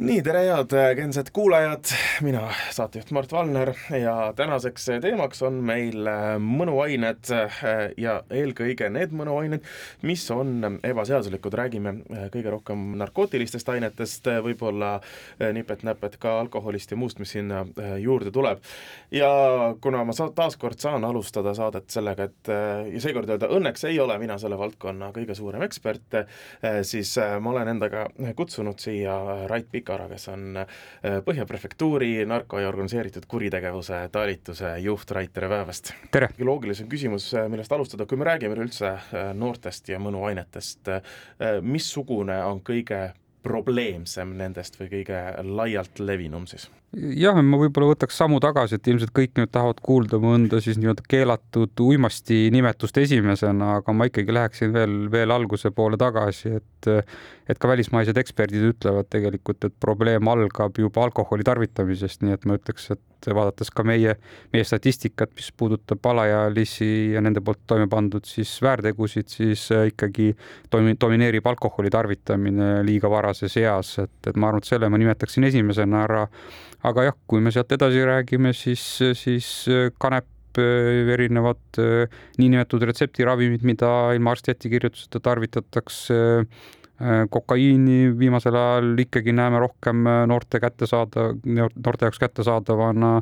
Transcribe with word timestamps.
nii, 0.00 0.22
tere, 0.24 0.40
head 0.48 0.72
kensed 0.96 1.28
kuulajad, 1.34 1.90
mina, 2.24 2.46
saatejuht 2.72 3.10
Mart 3.12 3.32
Valner 3.34 3.72
ja 3.92 4.32
tänaseks 4.36 4.86
teemaks 5.02 5.42
on 5.44 5.58
meil 5.66 6.08
mõnuained 6.40 7.28
ja 8.00 8.14
eelkõige 8.32 8.88
need 8.92 9.12
mõnuained, 9.16 9.66
mis 10.08 10.24
on 10.32 10.78
ebaseaduslikud, 10.86 11.56
räägime 11.60 11.92
kõige 12.32 12.54
rohkem 12.54 12.86
narkootilistest 13.02 13.68
ainetest, 13.74 14.30
võib-olla 14.46 14.94
nipet-näpet 15.52 16.16
ka 16.22 16.38
alkoholist 16.40 16.94
ja 16.94 17.00
muust, 17.00 17.20
mis 17.20 17.34
sinna 17.36 17.66
juurde 18.00 18.32
tuleb. 18.32 18.64
ja 19.12 19.30
kuna 19.84 20.04
ma 20.08 20.16
sa-, 20.16 20.30
taaskord 20.34 20.80
saan 20.80 21.04
alustada 21.04 21.52
saadet 21.54 21.90
sellega, 21.92 22.30
et 22.30 22.52
ja 22.94 23.04
seekord 23.04 23.28
öelda, 23.28 23.52
õnneks 23.52 23.84
ei 23.90 24.00
ole 24.00 24.16
mina 24.22 24.38
selle 24.40 24.58
valdkonna 24.58 25.12
kõige 25.12 25.36
suurem 25.36 25.66
ekspert, 25.68 26.22
siis 26.88 27.12
ma 27.40 27.52
olen 27.52 27.74
endaga 27.76 28.08
kutsunud 28.36 28.80
siia 28.80 29.20
Rait 29.50 29.68
Pika, 29.70 29.89
Pikara, 29.90 30.06
kes 30.06 30.28
on 30.30 30.56
äh, 30.60 30.66
Põhja 31.26 31.42
prefektuuri 31.50 32.22
narko- 32.28 32.60
ja 32.62 32.68
organiseeritud 32.70 33.24
kuritegevuse 33.26 34.04
talituse 34.12 34.76
juht, 34.78 35.10
Rait, 35.10 35.32
tere 35.34 35.48
päevast! 35.50 35.90
loogilisem 36.46 36.86
küsimus, 36.88 37.26
äh, 37.34 37.48
millest 37.50 37.74
alustada, 37.74 38.06
kui 38.06 38.20
me 38.20 38.28
räägime 38.28 38.54
üleüldse 38.54 38.92
äh, 38.92 39.32
noortest 39.34 39.90
ja 39.90 39.98
mõnuainetest, 39.98 40.92
missugune 41.66 42.38
on 42.46 42.62
kõige 42.62 43.00
probleemsem 43.42 44.36
nendest 44.38 44.78
või 44.78 44.92
kõige 44.94 45.24
laialt 45.42 45.98
levinum 45.98 46.46
siis? 46.46 46.70
Jah, 46.92 47.38
ma 47.46 47.58
võib-olla 47.60 47.92
võtaks 47.92 48.16
sammu 48.18 48.40
tagasi, 48.42 48.78
et 48.78 48.88
ilmselt 48.90 49.12
kõik 49.14 49.36
nüüd 49.38 49.52
tahavad 49.54 49.78
kuulda 49.84 50.18
mõnda 50.22 50.58
siis 50.62 50.78
nii-öelda 50.80 51.04
keelatud 51.10 51.82
uimasti 51.84 52.48
nimetust 52.54 52.98
esimesena, 52.98 53.76
aga 53.78 53.94
ma 53.94 54.08
ikkagi 54.10 54.34
läheksin 54.34 54.74
veel, 54.74 54.96
veel 55.12 55.34
alguse 55.34 55.70
poole 55.74 56.00
tagasi, 56.00 56.56
et 56.58 56.90
et 57.50 57.58
ka 57.58 57.68
välismaised 57.68 58.16
eksperdid 58.20 58.62
ütlevad 58.68 59.08
tegelikult, 59.10 59.64
et 59.66 59.74
probleem 59.82 60.28
algab 60.30 60.76
juba 60.78 61.02
alkoholi 61.02 61.44
tarvitamisest, 61.46 62.22
nii 62.22 62.36
et 62.36 62.46
ma 62.46 62.56
ütleks, 62.60 62.86
et 62.94 63.28
vaadates 63.34 63.72
ka 63.74 63.84
meie, 63.84 64.14
meie 64.54 64.64
statistikat, 64.64 65.32
mis 65.36 65.50
puudutab 65.58 66.06
alaealisi 66.12 67.10
ja 67.16 67.20
nende 67.24 67.42
poolt 67.44 67.64
toime 67.68 67.88
pandud 67.90 68.24
siis 68.28 68.54
väärtegusid, 68.62 69.28
siis 69.34 69.66
ikkagi 69.90 70.30
toimi-, 70.70 70.96
domineerib 71.00 71.50
alkoholi 71.50 71.90
tarvitamine 71.92 72.72
liiga 72.86 73.10
varases 73.12 73.58
eas, 73.60 73.96
et, 74.04 74.16
et 74.30 74.38
ma 74.38 74.52
arvan, 74.52 74.62
et 74.62 74.70
selle 74.70 74.88
ma 74.88 75.02
nimetaksin 75.02 75.50
esimesena 75.50 76.04
ära 76.06 76.26
aga 76.86 77.10
jah, 77.10 77.16
kui 77.28 77.42
me 77.44 77.52
sealt 77.54 77.72
edasi 77.76 78.04
räägime, 78.08 78.52
siis, 78.56 78.82
siis 79.18 79.48
äh, 79.68 79.88
kanep 80.00 80.60
äh, 80.60 81.10
erinevad 81.14 81.80
äh, 81.80 82.20
niinimetatud 82.40 82.86
retseptiravimid, 82.90 83.64
mida 83.66 83.90
ilma 84.16 84.34
arsti 84.34 84.54
ettekirjutuseta 84.54 85.22
tarvitatakse, 85.28 86.20
kokaiini 87.30 88.18
viimasel 88.18 88.56
ajal 88.56 88.98
ikkagi 88.98 89.32
näeme 89.32 89.58
rohkem 89.62 90.04
noorte 90.28 90.60
kättesaadav, 90.60 91.38
noorte 91.46 92.04
jaoks 92.04 92.20
kättesaadavana 92.20 93.12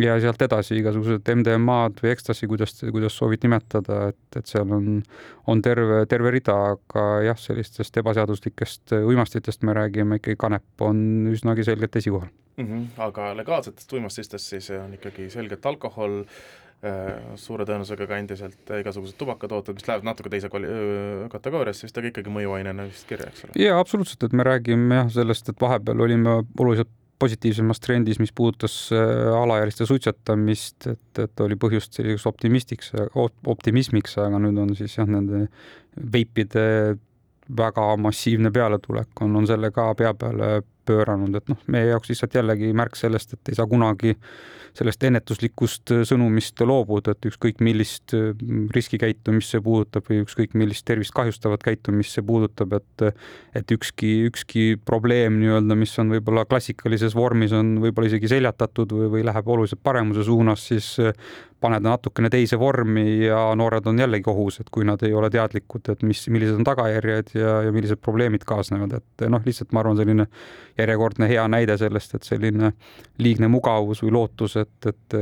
ja 0.00 0.16
sealt 0.20 0.42
edasi 0.42 0.78
igasugused 0.80 1.28
MDMA-d 1.34 2.02
või 2.02 2.12
ekstasi, 2.14 2.48
kuidas, 2.50 2.74
kuidas 2.82 3.16
soovid 3.18 3.44
nimetada, 3.46 4.08
et, 4.12 4.38
et 4.40 4.50
seal 4.50 4.70
on, 4.74 5.02
on 5.46 5.62
terve, 5.62 6.02
terve 6.10 6.32
rida, 6.34 6.56
aga 6.74 7.06
jah, 7.28 7.38
sellistest 7.38 8.02
ebaseaduslikest 8.02 8.96
uimastitest 9.02 9.66
me 9.68 9.76
räägime, 9.76 10.18
ikkagi 10.20 10.40
kanep 10.40 10.86
on 10.88 11.28
üsnagi 11.32 11.66
selgelt 11.68 11.96
esikohal 12.00 12.30
mm. 12.56 12.66
-hmm. 12.66 12.86
aga 13.06 13.36
legaalsetest 13.36 13.92
uimastistest 13.92 14.54
siis 14.54 14.70
on 14.70 14.94
ikkagi 14.94 15.30
selgelt 15.30 15.66
alkohol, 15.66 16.20
äh, 16.20 16.61
suure 17.38 17.66
tõenäosusega 17.68 18.08
ka 18.10 18.16
endiselt 18.18 18.72
igasugused 18.80 19.14
tubakatooted, 19.20 19.76
mis 19.78 19.86
lähevad 19.86 20.08
natuke 20.08 20.32
teise 20.32 20.48
kvali-, 20.50 20.72
kategooriasse, 21.30 21.86
vist 21.86 22.00
aga 22.00 22.10
ikkagi 22.10 22.32
mõjuainena 22.34 22.88
vist 22.88 23.06
kirja, 23.06 23.28
eks 23.30 23.46
ole? 23.46 23.54
jaa, 23.62 23.78
absoluutselt, 23.78 24.26
et 24.26 24.34
me 24.34 24.46
räägime 24.48 24.98
jah 24.98 25.12
sellest, 25.20 25.52
et 25.52 25.62
vahepeal 25.62 26.02
olime 26.02 26.40
oluliselt 26.58 26.90
positiivsemas 27.22 27.78
trendis, 27.78 28.18
mis 28.18 28.32
puudutas 28.34 28.74
äh, 28.90 29.30
alaealiste 29.36 29.86
suitsetamist, 29.86 30.88
et, 30.90 31.22
et 31.22 31.44
oli 31.44 31.54
põhjust 31.60 31.94
selliseks 31.94 32.26
optimistiks, 32.26 32.90
optimismiks, 33.54 34.18
aga 34.18 34.42
nüüd 34.42 34.58
on 34.58 34.74
siis 34.78 34.98
jah, 34.98 35.06
nende 35.06 35.46
veipide 36.12 36.66
väga 37.56 37.86
massiivne 38.00 38.50
pealetulek 38.54 39.22
on, 39.22 39.36
on 39.38 39.46
selle 39.46 39.70
ka 39.74 39.90
pea 39.98 40.12
peale 40.18 40.62
pööranud, 40.88 41.36
et 41.38 41.52
noh, 41.52 41.60
meie 41.72 41.92
jaoks 41.92 42.12
lihtsalt 42.12 42.34
jällegi 42.38 42.72
märk 42.76 42.98
sellest, 42.98 43.36
et 43.36 43.52
ei 43.52 43.58
saa 43.58 43.68
kunagi 43.70 44.16
sellest 44.72 45.04
ennetuslikust 45.04 45.92
sõnumist 46.08 46.60
loobuda, 46.64 47.12
et 47.12 47.28
ükskõik 47.28 47.60
millist 47.64 48.14
mm, 48.16 48.70
riskikäitumist 48.72 49.52
see 49.52 49.60
puudutab 49.64 50.08
või 50.08 50.22
ükskõik 50.24 50.56
millist 50.56 50.86
tervist 50.88 51.12
kahjustavat 51.16 51.64
käitumist 51.66 52.16
see 52.16 52.24
puudutab, 52.24 52.78
et 52.80 53.06
et 53.58 53.74
ükski, 53.76 54.14
ükski 54.30 54.64
probleem 54.88 55.36
nii-öelda, 55.42 55.76
mis 55.76 55.92
on 56.00 56.14
võib-olla 56.14 56.46
klassikalises 56.48 57.16
vormis, 57.16 57.52
on 57.52 57.76
võib-olla 57.84 58.08
isegi 58.08 58.30
seljatatud 58.32 58.96
või, 58.96 59.10
või 59.16 59.26
läheb 59.28 59.48
oluliselt 59.52 59.82
paremuse 59.84 60.24
suunas, 60.24 60.64
siis 60.72 60.94
paneda 61.62 61.92
natukene 61.92 62.30
teise 62.32 62.58
vormi 62.58 63.04
ja 63.26 63.40
noored 63.58 63.86
on 63.90 64.00
jällegi 64.02 64.30
ohus, 64.32 64.58
et 64.62 64.70
kui 64.72 64.86
nad 64.88 65.02
ei 65.06 65.14
ole 65.14 65.30
teadlikud, 65.32 65.92
et 65.92 66.02
mis, 66.06 66.24
millised 66.32 66.58
on 66.58 66.66
tagajärjed 66.66 67.34
ja, 67.38 67.58
ja 67.66 67.74
millised 67.74 68.00
probleemid 68.02 68.46
kaasnevad, 68.48 68.96
et 68.98 69.26
noh, 69.30 69.42
lihtsalt 69.46 69.74
ma 69.74 69.84
arvan, 69.84 70.00
selline 70.00 70.26
järjekordne 70.78 71.28
hea 71.30 71.44
näide 71.50 71.76
sellest, 71.80 72.14
et 72.16 72.26
selline 72.26 72.72
liigne 73.22 73.48
mugavus 73.52 74.02
või 74.04 74.14
lootus, 74.16 74.56
et, 74.60 74.88
et 74.88 75.16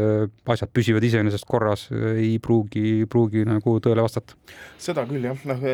asjad 0.50 0.72
püsivad 0.72 1.04
iseenesest 1.04 1.46
korras, 1.48 1.88
ei 2.14 2.38
pruugi, 2.42 3.04
pruugi 3.10 3.44
nagu 3.48 3.78
tõele 3.82 4.04
vastata. 4.06 4.38
seda 4.78 5.06
küll 5.10 5.30
jah, 5.30 5.46
noh 5.50 5.64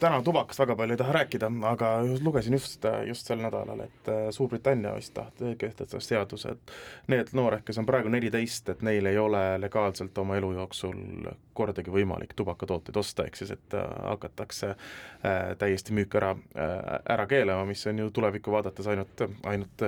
täna 0.00 0.22
tubakast 0.24 0.60
väga 0.62 0.76
palju 0.76 0.94
ei 0.94 1.00
taha 1.00 1.12
rääkida, 1.12 1.50
aga 1.68 1.90
lugesin 2.24 2.56
just, 2.56 2.84
just 3.06 3.28
sel 3.28 3.40
nädalal, 3.42 3.84
et 3.84 4.10
Suurbritannia 4.32 4.94
vist 4.96 5.14
tahtis 5.14 5.56
kehtestada 5.60 6.00
seaduse, 6.04 6.54
et 6.56 6.72
need 7.12 7.32
noored, 7.36 7.64
kes 7.66 7.80
on 7.82 7.88
praegu 7.88 8.12
neliteist, 8.12 8.68
et 8.72 8.82
neil 8.86 9.06
ei 9.10 9.18
ole 9.20 9.42
legaalselt 9.60 10.18
oma 10.18 10.38
elu 10.40 10.52
jooksul 10.60 11.30
kordagi 11.60 11.92
võimalik 11.92 12.32
tubakatooteid 12.38 12.96
osta, 12.96 13.26
ehk 13.28 13.36
siis 13.36 13.52
et 13.54 13.76
äh, 13.76 13.86
hakatakse 14.06 14.72
äh, 14.72 15.52
täiesti 15.60 15.94
müük 15.96 16.16
ära, 16.16 16.32
äh, 16.56 16.78
ära 17.16 17.26
keelama, 17.30 17.66
mis 17.68 17.84
on 17.90 18.00
ju 18.04 18.10
tulevikku 18.14 18.54
vaadates 18.54 18.88
ainult, 18.92 19.24
ainult 19.48 19.84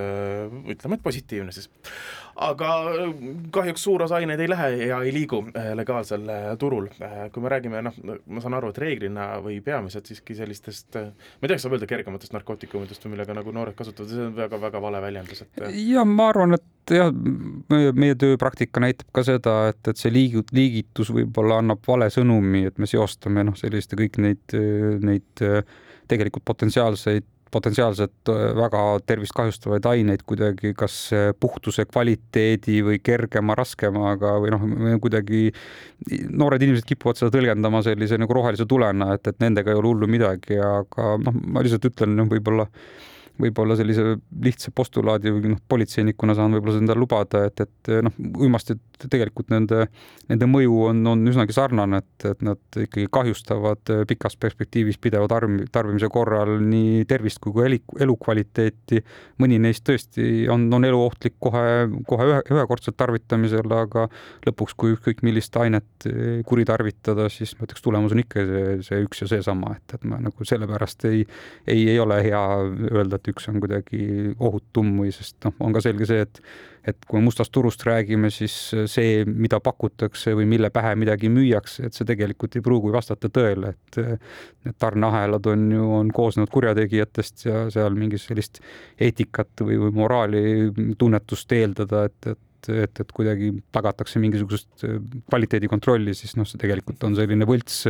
ütleme, 0.73 0.97
et 0.97 1.03
positiivne 1.03 1.53
siis. 1.55 1.69
aga 2.43 2.69
kahjuks 3.53 3.83
suur 3.85 4.03
osa 4.05 4.17
aineid 4.17 4.41
ei 4.41 4.49
lähe 4.49 4.69
ja 4.89 5.01
ei 5.05 5.13
liigu 5.13 5.43
legaalsel 5.77 6.25
turul, 6.59 6.87
kui 7.33 7.43
me 7.43 7.51
räägime, 7.53 7.83
noh, 7.85 7.99
ma 8.25 8.43
saan 8.43 8.57
aru, 8.57 8.71
et 8.73 8.81
reeglina 8.81 9.27
või 9.43 9.59
peamiselt 9.65 10.09
siiski 10.09 10.37
sellistest, 10.37 10.97
ma 10.97 11.43
ei 11.43 11.49
tea, 11.49 11.57
kas 11.57 11.67
saab 11.67 11.77
öelda 11.77 11.89
kergematest 11.89 12.33
narkootikumidest 12.37 13.05
või 13.05 13.15
millega 13.15 13.37
nagu 13.37 13.53
noored 13.55 13.77
kasutavad, 13.77 14.09
see 14.11 14.27
on 14.27 14.37
väga-väga 14.37 14.81
vale 14.81 15.03
väljendus, 15.03 15.45
et 15.45 15.67
ja 15.93 16.05
ma 16.07 16.31
arvan, 16.33 16.57
et 16.57 16.95
jah, 16.97 17.13
meie 17.69 18.15
tööpraktika 18.19 18.81
näitab 18.83 19.09
ka 19.15 19.23
seda, 19.27 19.55
et, 19.71 19.81
et 19.87 19.99
see 19.99 20.11
liigut-, 20.13 20.53
liigitus 20.55 21.13
võib-olla 21.13 21.61
annab 21.61 21.83
vale 21.87 22.09
sõnumi, 22.13 22.65
et 22.69 22.81
me 22.81 22.89
seostame 22.89 23.45
noh, 23.45 23.57
selliste 23.59 23.99
kõik 23.99 24.19
neid, 24.23 24.57
neid 25.03 25.45
tegelikult 26.09 26.45
potentsiaalseid 26.45 27.27
potentsiaalselt 27.53 28.31
väga 28.57 28.81
tervist 29.07 29.35
kahjustavaid 29.37 29.85
aineid 29.93 30.25
kuidagi 30.27 30.73
kas 30.77 30.97
puhtuse 31.39 31.85
kvaliteedi 31.89 32.81
või 32.85 32.99
kergema, 33.03 33.55
raskemaga 33.59 34.35
või 34.43 34.53
noh, 34.53 34.67
kuidagi 35.03 35.45
noored 36.33 36.65
inimesed 36.65 36.87
kipuvad 36.89 37.19
seda 37.19 37.33
tõlgendama 37.33 37.83
sellise 37.85 38.19
nagu 38.21 38.35
rohelise 38.35 38.67
tulena, 38.69 39.13
et, 39.17 39.29
et 39.29 39.41
nendega 39.43 39.73
ei 39.73 39.79
ole 39.79 39.93
hullu 39.93 40.09
midagi, 40.09 40.59
aga 40.59 41.15
noh, 41.21 41.41
ma 41.53 41.63
lihtsalt 41.63 41.91
ütlen, 41.91 42.17
noh, 42.19 42.29
võib-olla 42.31 42.67
võib-olla 43.41 43.75
sellise 43.77 44.17
lihtsa 44.45 44.71
postulaadi 44.75 45.31
või 45.33 45.53
noh, 45.55 45.61
politseinikuna 45.69 46.35
saan 46.37 46.53
võib-olla 46.53 46.77
seda 46.77 46.97
lubada, 46.97 47.45
et, 47.49 47.63
et 47.65 47.93
noh, 48.05 48.13
uimastid 48.45 48.81
tegelikult 49.09 49.49
nende, 49.51 49.87
nende 50.29 50.47
mõju 50.47 50.77
on, 50.89 51.01
on 51.09 51.23
üsnagi 51.27 51.55
sarnane, 51.55 51.99
et, 52.03 52.27
et 52.29 52.43
nad 52.45 52.77
ikkagi 52.83 53.09
kahjustavad 53.13 53.93
pikas 54.09 54.37
perspektiivis 54.39 54.99
pideva 55.01 55.27
tarb-, 55.31 55.65
tarbimise 55.73 56.09
korral 56.13 56.55
nii 56.61 57.03
tervist 57.09 57.41
kui 57.43 57.55
ka 57.55 58.03
elukvaliteeti. 58.05 59.01
mõni 59.41 59.59
neist 59.61 59.83
tõesti 59.87 60.45
on, 60.51 60.67
on 60.73 60.85
eluohtlik 60.87 61.35
kohe, 61.43 61.89
kohe 62.07 62.29
ühe, 62.29 62.39
ühekordselt 62.53 62.97
tarvitamisel, 62.99 63.67
aga 63.73 64.05
lõpuks, 64.45 64.77
kui 64.77 64.93
ükskõik 64.95 65.23
millist 65.25 65.57
ainet 65.57 66.07
kuritarvitada, 66.47 67.27
siis 67.33 67.55
ma 67.57 67.67
ütleks, 67.67 67.83
tulemus 67.83 68.15
on 68.15 68.23
ikka 68.23 68.45
see, 68.47 68.77
see 68.87 69.03
üks 69.07 69.25
ja 69.25 69.29
seesama, 69.35 69.75
et, 69.79 69.97
et 69.97 70.07
ma 70.07 70.21
nagu 70.21 70.47
sellepärast 70.47 71.07
ei, 71.09 71.25
ei, 71.67 71.87
ei 71.95 71.99
ole 71.99 72.21
hea 72.23 72.43
öelda, 72.91 73.22
et 73.23 73.31
üks 73.31 73.47
on 73.47 73.59
kuidagi 73.63 74.33
ohutum 74.43 74.89
või 74.99 75.13
sest 75.15 75.37
noh, 75.47 75.55
on 75.63 75.75
ka 75.75 75.83
selge 75.83 76.07
see, 76.09 76.27
et 76.27 76.41
et 76.83 77.05
kui 77.07 77.21
mustast 77.23 77.51
turust 77.55 77.85
räägime, 77.87 78.27
siis 78.27 78.53
see, 78.91 79.23
mida 79.23 79.61
pakutakse 79.63 80.33
või 80.35 80.43
mille 80.51 80.67
pähe 80.73 80.91
midagi 80.99 81.29
müüakse, 81.31 81.87
et 81.87 81.95
see 81.95 82.07
tegelikult 82.09 82.57
ei 82.59 82.65
pruugi 82.65 82.91
vastata 82.91 83.29
tõele, 83.31 83.71
et 83.71 83.99
need 84.67 84.75
tarneahelad 84.83 85.47
on 85.47 85.63
ju, 85.71 85.85
on 86.01 86.11
koosnenud 86.11 86.51
kurjategijatest 86.51 87.45
ja 87.47 87.61
seal 87.71 87.95
mingit 87.95 88.25
sellist 88.25 88.59
eetikat 88.99 89.63
või, 89.63 89.79
või 89.79 89.95
moraali 90.01 90.43
tunnetust 90.99 91.55
eeldada, 91.55 92.03
et, 92.11 92.33
et 92.35 92.41
et, 92.71 93.01
et 93.03 93.11
kuidagi 93.15 93.51
tagatakse 93.75 94.21
mingisugust 94.23 94.85
äh, 94.87 94.99
kvaliteedikontrolli, 95.31 96.15
siis 96.17 96.35
noh, 96.39 96.47
see 96.49 96.61
tegelikult 96.61 97.03
on 97.07 97.17
selline 97.17 97.47
võlts, 97.49 97.81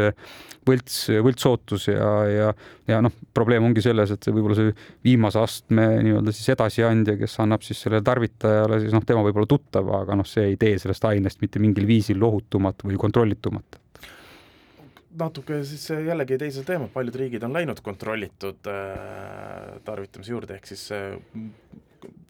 võlts, 0.68 0.98
võltsootus 1.26 1.90
ja, 1.92 2.10
ja, 2.30 2.50
ja 2.90 3.02
noh, 3.04 3.14
probleem 3.36 3.68
ongi 3.70 3.84
selles, 3.86 4.14
et 4.14 4.24
see 4.24 4.36
võib-olla 4.36 4.58
see 4.60 4.74
viimase 5.06 5.42
astme 5.42 5.88
nii-öelda 6.06 6.34
siis 6.36 6.54
edasiandja, 6.56 7.18
kes 7.20 7.38
annab 7.44 7.66
siis 7.66 7.84
sellele 7.84 8.04
tarvitajale, 8.06 8.82
siis 8.84 8.96
noh, 8.96 9.06
tema 9.08 9.24
võib 9.26 9.40
olla 9.42 9.54
tuttav, 9.54 9.94
aga 10.02 10.18
noh, 10.20 10.28
see 10.28 10.54
ei 10.54 10.60
tee 10.60 10.78
sellest 10.82 11.08
ainest 11.10 11.44
mitte 11.44 11.62
mingil 11.64 11.88
viisil 11.90 12.24
ohutumat 12.24 12.86
või 12.88 13.00
kontrollitumat. 13.02 13.80
Natuke 15.14 15.60
siis 15.68 15.86
jällegi 15.94 16.40
teisel 16.42 16.66
teemal, 16.66 16.90
paljud 16.90 17.16
riigid 17.22 17.44
on 17.46 17.54
läinud 17.54 17.84
kontrollitud 17.86 18.70
äh, 18.72 19.76
tarvitamise 19.86 20.34
juurde, 20.34 20.58
ehk 20.58 20.72
siis 20.72 20.88
äh, 20.96 21.14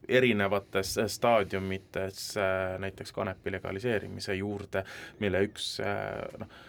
erinevates 0.08 0.98
staadiumites 1.08 2.38
äh, 2.38 2.80
näiteks 2.80 3.12
kanepi 3.12 3.52
legaliseerimise 3.52 4.36
juurde, 4.36 4.84
mille 5.20 5.44
üks 5.48 5.78
äh, 5.84 6.22
noh, 6.40 6.62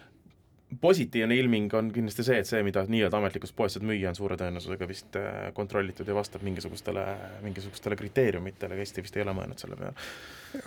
positiivne 0.80 1.36
ilming 1.36 1.74
on 1.74 1.90
kindlasti 1.92 2.24
see, 2.26 2.38
et 2.42 2.48
see, 2.48 2.62
mida 2.66 2.84
nii-öelda 2.88 3.18
ametlikus 3.18 3.52
poes 3.56 3.76
saad 3.76 3.86
müüa, 3.86 4.10
on 4.10 4.18
suure 4.18 4.38
tõenäosusega 4.40 4.88
vist 4.88 5.18
äh, 5.20 5.50
kontrollitud 5.56 6.08
ja 6.08 6.16
vastab 6.16 6.44
mingisugustele, 6.46 7.04
mingisugustele 7.44 7.98
kriteeriumitele, 8.00 8.78
Eesti 8.82 9.04
vist 9.04 9.18
ei 9.18 9.24
ole 9.24 9.34
mõelnud 9.36 9.60
selle 9.60 9.78
peale. 9.80 10.06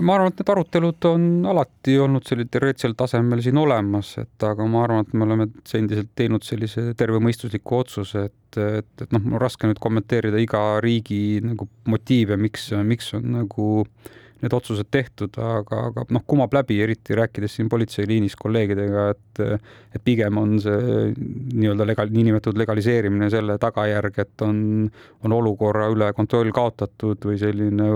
ma 0.01 0.17
arvan, 0.17 0.33
et 0.33 0.41
need 0.41 0.51
arutelud 0.53 1.09
on 1.09 1.27
alati 1.53 1.97
olnud 2.03 2.27
sellisel 2.27 2.51
teoreetilisel 2.51 2.97
tasemel 2.99 3.41
siin 3.45 3.61
olemas, 3.61 4.13
et 4.23 4.47
aga 4.49 4.67
ma 4.67 4.83
arvan, 4.83 5.07
et 5.07 5.17
me 5.17 5.27
oleme 5.27 5.49
endiselt 5.79 6.13
teinud 6.15 6.45
sellise 6.47 6.91
tervemõistusliku 6.99 7.81
otsuse, 7.81 8.27
et, 8.27 8.61
et, 8.61 8.93
et 9.01 9.11
noh, 9.15 9.23
mul 9.23 9.39
on 9.39 9.45
raske 9.47 9.69
nüüd 9.69 9.81
kommenteerida 9.83 10.39
iga 10.43 10.63
riigi 10.83 11.39
nagu 11.45 11.69
motiive, 11.87 12.39
miks, 12.41 12.71
miks 12.87 13.13
on 13.17 13.31
nagu 13.39 13.69
äh, 13.83 14.15
need 14.41 14.53
otsused 14.53 14.89
tehtud, 14.91 15.37
aga, 15.41 15.87
aga 15.91 16.05
noh, 16.13 16.23
kumab 16.29 16.53
läbi, 16.53 16.77
eriti 16.83 17.15
rääkides 17.17 17.57
siin 17.57 17.69
politseiliinis 17.71 18.37
kolleegidega, 18.39 19.09
et 19.15 19.23
et 19.97 20.03
pigem 20.05 20.37
on 20.37 20.55
see 20.61 21.11
nii-öelda 21.13 21.85
legal, 21.87 22.09
niinimetatud 22.13 22.57
legaliseerimine 22.59 23.29
selle 23.33 23.57
tagajärg, 23.61 24.19
et 24.21 24.43
on, 24.45 24.59
on 25.25 25.35
olukorra 25.37 25.87
üle 25.93 26.09
kontroll 26.17 26.51
kaotatud 26.55 27.25
või 27.29 27.37
selline 27.41 27.87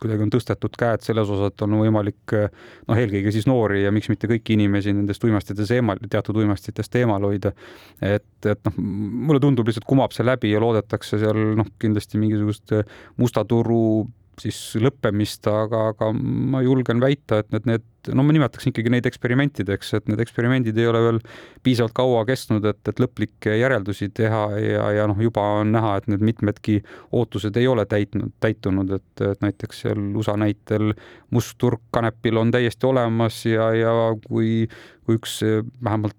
kuidagi 0.00 0.26
on 0.26 0.32
tõstetud 0.32 0.76
käed 0.78 1.04
selles 1.04 1.28
osas, 1.32 1.52
et 1.52 1.66
on 1.66 1.76
võimalik 1.80 2.36
noh, 2.36 2.96
eelkõige 2.96 3.34
siis 3.34 3.48
noori 3.50 3.82
ja 3.84 3.92
miks 3.94 4.10
mitte 4.12 4.30
kõiki 4.30 4.56
inimesi 4.56 4.94
nendest 4.96 5.24
uimastitest 5.26 5.76
eemal, 5.76 6.00
teatud 6.12 6.40
uimastitest 6.44 6.96
eemal 7.02 7.28
hoida. 7.28 7.52
et, 8.00 8.28
et 8.46 8.64
noh, 8.68 8.80
mulle 9.28 9.42
tundub 9.42 9.68
lihtsalt 9.68 9.88
kumab 9.88 10.16
see 10.16 10.26
läbi 10.26 10.52
ja 10.52 10.62
loodetakse 10.62 11.20
seal 11.20 11.56
noh, 11.60 11.68
kindlasti 11.82 12.20
mingisugust 12.20 12.76
musta 13.20 13.44
turu 13.48 14.08
siis 14.40 14.58
lõppemist, 14.80 15.46
aga, 15.50 15.88
aga 15.92 16.08
ma 16.14 16.62
julgen 16.64 17.02
väita, 17.02 17.42
et 17.42 17.50
need, 17.52 17.66
need, 17.68 17.84
no 18.16 18.24
ma 18.24 18.34
nimetaks 18.34 18.70
ikkagi 18.70 18.92
neid 18.92 19.06
eksperimentideks, 19.08 19.92
et 19.98 20.08
need 20.10 20.22
eksperimendid 20.24 20.78
ei 20.80 20.88
ole 20.88 21.02
veel 21.04 21.20
piisavalt 21.66 21.94
kaua 21.96 22.22
kestnud, 22.28 22.64
et, 22.70 22.80
et 22.88 23.02
lõplikke 23.02 23.58
järeldusi 23.60 24.08
teha 24.16 24.42
ja, 24.62 24.86
ja 24.96 25.06
noh, 25.10 25.20
juba 25.22 25.44
on 25.60 25.74
näha, 25.76 25.98
et 26.00 26.08
need 26.12 26.24
mitmedki 26.24 26.80
ootused 27.12 27.56
ei 27.60 27.68
ole 27.68 27.84
täitnud, 27.90 28.32
täitunud, 28.42 28.96
et, 28.96 29.26
et 29.28 29.44
näiteks 29.44 29.84
seal 29.84 30.00
USA 30.16 30.38
näitel 30.40 30.94
must 31.30 31.58
turg 31.60 31.84
kanepil 31.92 32.40
on 32.40 32.54
täiesti 32.54 32.88
olemas 32.88 33.44
ja, 33.46 33.68
ja 33.76 33.94
kui, 34.26 34.64
kui 35.04 35.20
üks 35.20 35.42
vähemalt 35.84 36.16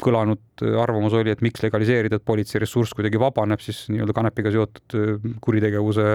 kõlanud 0.00 0.40
arvamus 0.62 1.14
oli, 1.18 1.32
et 1.32 1.42
miks 1.44 1.62
legaliseerida, 1.64 2.18
et 2.20 2.26
politsei 2.26 2.60
ressurss 2.62 2.94
kuidagi 2.96 3.20
vabaneb 3.20 3.62
siis 3.64 3.84
nii-öelda 3.92 4.16
kanepiga 4.16 4.52
seotud 4.54 4.96
äh, 4.98 5.30
kuritegevuse 5.44 6.08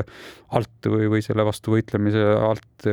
alt 0.56 0.89
või, 0.92 1.09
või 1.15 1.24
selle 1.25 1.45
vastu 1.47 1.75
võitlemise 1.75 2.25
alt, 2.36 2.88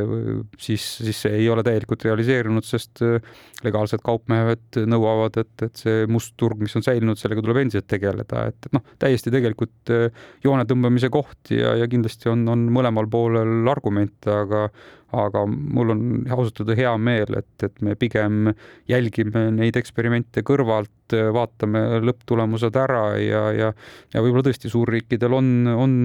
siis, 0.62 0.86
siis 1.02 1.24
see 1.26 1.42
ei 1.42 1.48
ole 1.52 1.64
täielikult 1.66 2.06
realiseerunud, 2.08 2.66
sest 2.66 3.04
äh, 3.06 3.18
legaalsed 3.66 4.02
kaupmehed 4.04 4.80
nõuavad, 4.88 5.38
et, 5.42 5.66
et 5.68 5.84
see 5.84 6.06
must 6.10 6.34
turg, 6.40 6.62
mis 6.62 6.74
on 6.78 6.86
säilinud, 6.86 7.20
sellega 7.20 7.44
tuleb 7.44 7.62
endiselt 7.62 7.88
tegeleda, 7.90 8.46
et, 8.50 8.58
et 8.66 8.78
noh, 8.78 8.86
täiesti 9.02 9.34
tegelikult 9.34 9.92
äh, 9.94 10.24
joone 10.44 10.66
tõmbamise 10.68 11.12
koht 11.12 11.54
ja, 11.54 11.76
ja 11.80 11.90
kindlasti 11.90 12.32
on, 12.32 12.46
on 12.50 12.66
mõlemal 12.72 13.10
poolel 13.12 13.70
argumente, 13.72 14.32
aga 14.32 14.66
aga 15.12 15.44
mul 15.46 15.92
on 15.92 16.02
ausalt 16.32 16.62
öelda 16.62 16.76
hea 16.78 16.92
meel, 17.00 17.36
et, 17.36 17.66
et 17.66 17.82
me 17.84 17.94
pigem 18.00 18.52
jälgime 18.88 19.46
neid 19.54 19.76
eksperimente 19.76 20.44
kõrvalt, 20.46 20.90
vaatame 21.34 22.00
lõpptulemused 22.02 22.76
ära 22.78 23.02
ja, 23.20 23.42
ja, 23.56 23.72
ja 24.14 24.22
võib-olla 24.24 24.48
tõesti 24.48 24.70
suurriikidel 24.72 25.36
on, 25.38 25.52
on 25.72 25.98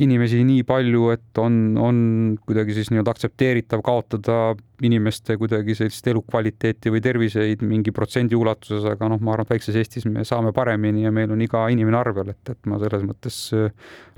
inimesi 0.00 0.40
nii 0.46 0.64
palju, 0.68 1.08
et 1.14 1.38
on, 1.42 1.54
on 1.80 1.96
kuidagi 2.46 2.74
siis 2.76 2.88
nii-öelda 2.92 3.12
aktsepteeritav 3.12 3.82
kaotada 3.84 4.54
inimeste 4.86 5.36
kuidagi 5.36 5.74
sellist 5.76 6.06
elukvaliteeti 6.08 6.92
või 6.92 7.02
terviseid 7.04 7.64
mingi 7.68 7.92
protsendi 7.92 8.36
ulatuses, 8.38 8.86
aga 8.88 9.10
noh, 9.12 9.20
ma 9.20 9.34
arvan, 9.34 9.48
et 9.48 9.54
väikses 9.54 9.76
Eestis 9.76 10.06
me 10.08 10.24
saame 10.28 10.54
paremini 10.56 11.04
ja 11.04 11.12
meil 11.12 11.32
on 11.34 11.42
iga 11.44 11.66
inimene 11.72 11.98
arvel, 12.00 12.32
et, 12.32 12.52
et 12.54 12.70
ma 12.70 12.78
selles 12.80 13.04
mõttes 13.06 13.40
äh, 13.56 13.74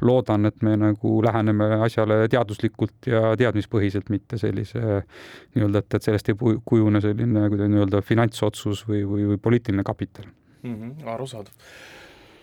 loodan, 0.06 0.46
et 0.50 0.62
me 0.62 0.76
nagu 0.78 1.16
läheneme 1.26 1.70
asjale 1.88 2.20
teaduslikult 2.32 3.10
ja 3.10 3.32
teadmispõhiselt, 3.40 4.12
mitte 4.14 4.38
sellise 4.40 4.82
nii-öelda, 4.82 5.82
et, 5.82 5.98
et 5.98 6.10
sellest 6.10 6.30
ei 6.30 6.38
kujune 6.38 7.02
selline 7.02 7.48
kuidagi 7.48 7.74
nii-öelda 7.74 8.04
finantsotsus 8.06 8.86
või, 8.86 9.02
või, 9.08 9.26
või 9.32 9.42
poliitiline 9.42 9.86
kapital 9.86 10.30
mm. 10.62 10.76
-hmm, 10.76 11.10
arusaadav 11.16 11.52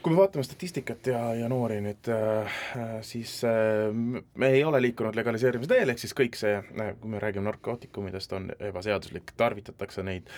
kui 0.03 0.13
me 0.13 0.19
vaatame 0.21 0.43
statistikat 0.47 1.07
ja, 1.11 1.21
ja 1.35 1.49
noori 1.51 1.79
nüüd 1.83 2.07
äh,, 2.13 2.59
siis 3.05 3.39
äh, 3.47 3.89
me 3.93 4.51
ei 4.55 4.63
ole 4.63 4.81
liikunud 4.81 5.17
legaliseerimise 5.17 5.73
teel, 5.73 5.91
ehk 5.91 5.99
siis 6.01 6.15
kõik 6.17 6.39
see 6.39 6.55
äh,, 6.55 6.93
kui 7.01 7.11
me 7.11 7.19
räägime 7.19 7.49
narkootikumidest, 7.49 8.35
on 8.37 8.47
ebaseaduslik, 8.71 9.35
tarvitatakse 9.37 10.05
neid 10.07 10.29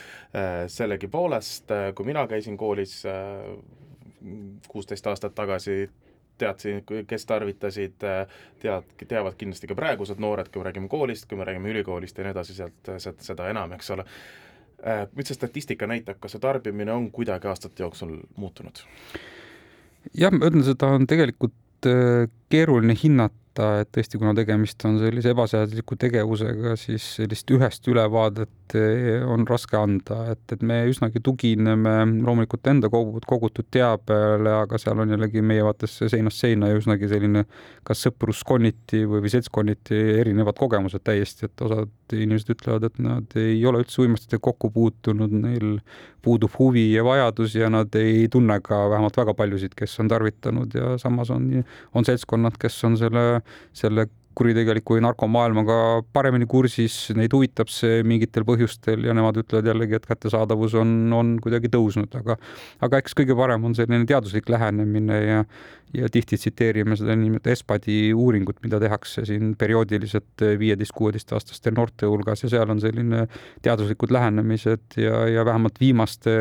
sellegipoolest 0.72 1.72
kui 1.96 2.08
mina 2.10 2.26
käisin 2.28 2.58
koolis 2.58 3.02
kuusteist 4.68 5.08
aastat 5.08 5.36
tagasi, 5.36 5.90
teadsin, 6.38 6.84
kes 7.08 7.26
tarvitasid, 7.26 7.98
tead, 8.60 8.94
teavad 9.08 9.38
kindlasti 9.38 9.70
ka 9.70 9.78
praegused 9.78 10.22
noored, 10.22 10.50
kui 10.52 10.62
me 10.62 10.70
räägime 10.70 10.90
koolist, 10.90 11.28
kui 11.30 11.38
me 11.38 11.46
räägime 11.48 11.74
ülikoolist 11.74 12.18
ja 12.18 12.26
nii 12.26 12.34
edasi, 12.36 12.58
sealt, 12.58 13.22
seda 13.22 13.50
enam, 13.50 13.76
eks 13.78 13.92
ole. 13.96 14.06
Mis 15.14 15.30
see 15.30 15.38
statistika 15.38 15.86
näitab, 15.90 16.18
kas 16.22 16.34
see 16.36 16.42
tarbimine 16.42 16.94
on 16.94 17.12
kuidagi 17.14 17.50
aastate 17.52 17.84
jooksul 17.84 18.18
muutunud? 18.42 18.82
Jah, 20.18 20.34
ma 20.34 20.50
ütlen, 20.50 20.66
seda 20.66 20.96
on 20.96 21.08
tegelikult 21.10 21.90
äh, 21.90 22.28
keeruline 22.52 22.96
hinnata, 22.98 23.38
et 23.82 23.90
tõesti, 23.92 24.16
kuna 24.16 24.32
tegemist 24.36 24.80
on 24.88 24.96
sellise 25.02 25.34
ebaseadusliku 25.34 25.98
tegevusega, 26.00 26.78
siis 26.80 27.04
sellist 27.18 27.52
ühest 27.52 27.88
ülevaadet 27.92 28.76
äh, 28.80 29.26
on 29.28 29.44
raske 29.50 29.76
anda, 29.78 30.22
et, 30.34 30.44
et 30.56 30.64
me 30.66 30.82
üsnagi 30.90 31.20
tugineme 31.24 31.96
loomulikult 32.24 32.72
enda 32.72 32.90
kogutud, 32.92 33.68
teabele, 33.74 34.56
aga 34.64 34.80
seal 34.82 35.04
on 35.04 35.12
jällegi 35.16 35.44
meie 35.44 35.66
vaates 35.68 36.00
seinast 36.06 36.44
seina 36.44 36.72
ja 36.72 36.80
üsnagi 36.80 37.12
selline 37.12 37.46
kas 37.88 38.06
sõpruskonniti 38.08 39.04
või, 39.04 39.26
või 39.26 39.36
seltskonniti 39.36 40.00
erinevad 40.22 40.60
kogemused 40.60 41.04
täiesti, 41.04 41.52
et 41.52 41.68
osad 41.68 41.92
inimesed 42.14 42.54
ütlevad, 42.56 42.88
et 42.88 43.00
nad 43.04 43.36
ei 43.40 43.60
ole 43.66 43.84
üldse 43.84 44.02
uimastitega 44.04 44.42
kokku 44.44 44.72
puutunud, 44.74 45.34
neil 45.44 45.80
puudub 46.22 46.54
huvi 46.60 46.88
ja 46.94 47.06
vajadus 47.08 47.56
ja 47.58 47.70
nad 47.74 47.96
ei 48.00 48.28
tunne 48.32 48.60
ka 48.64 48.84
vähemalt 48.92 49.18
väga 49.18 49.36
paljusid, 49.38 49.76
kes 49.78 50.00
on 50.04 50.12
tarvitanud 50.12 50.76
ja 50.78 50.98
samas 51.02 51.32
on, 51.34 51.50
on 51.94 52.08
seltskonnad, 52.08 52.60
kes 52.62 52.84
on 52.88 52.98
selle, 53.00 53.26
selle 53.74 54.08
kuritegeliku 54.38 54.96
või 54.96 55.04
narkomaailmaga 55.06 55.78
paremini 56.14 56.48
kursis, 56.50 56.96
neid 57.18 57.34
huvitab 57.36 57.72
see 57.72 58.02
mingitel 58.08 58.46
põhjustel 58.48 59.06
ja 59.08 59.16
nemad 59.18 59.40
ütlevad 59.42 59.68
jällegi, 59.72 59.98
et 59.98 60.08
kättesaadavus 60.08 60.76
on, 60.80 60.96
on 61.16 61.36
kuidagi 61.44 61.72
tõusnud, 61.74 62.16
aga 62.22 62.38
aga 62.86 63.02
eks 63.02 63.18
kõige 63.18 63.38
parem 63.38 63.68
on 63.68 63.78
selline 63.78 64.08
teaduslik 64.10 64.50
lähenemine 64.52 65.22
ja 65.22 65.46
ja 65.92 66.08
tihti 66.08 66.38
tsiteerime 66.40 66.96
seda 66.96 67.16
niinimetatud 67.20 67.52
ESPAD-i 67.52 68.14
uuringut, 68.16 68.62
mida 68.64 68.80
tehakse 68.80 69.26
siin 69.28 69.56
perioodiliselt 69.60 70.44
viieteist-kuueteistaastaste 70.62 71.74
noorte 71.76 72.08
hulgas 72.08 72.46
ja 72.46 72.52
seal 72.54 72.72
on 72.72 72.80
selline 72.80 73.26
teaduslikud 73.66 74.14
lähenemised 74.16 74.96
ja, 75.02 75.26
ja 75.28 75.46
vähemalt 75.46 75.82
viimaste 75.84 76.32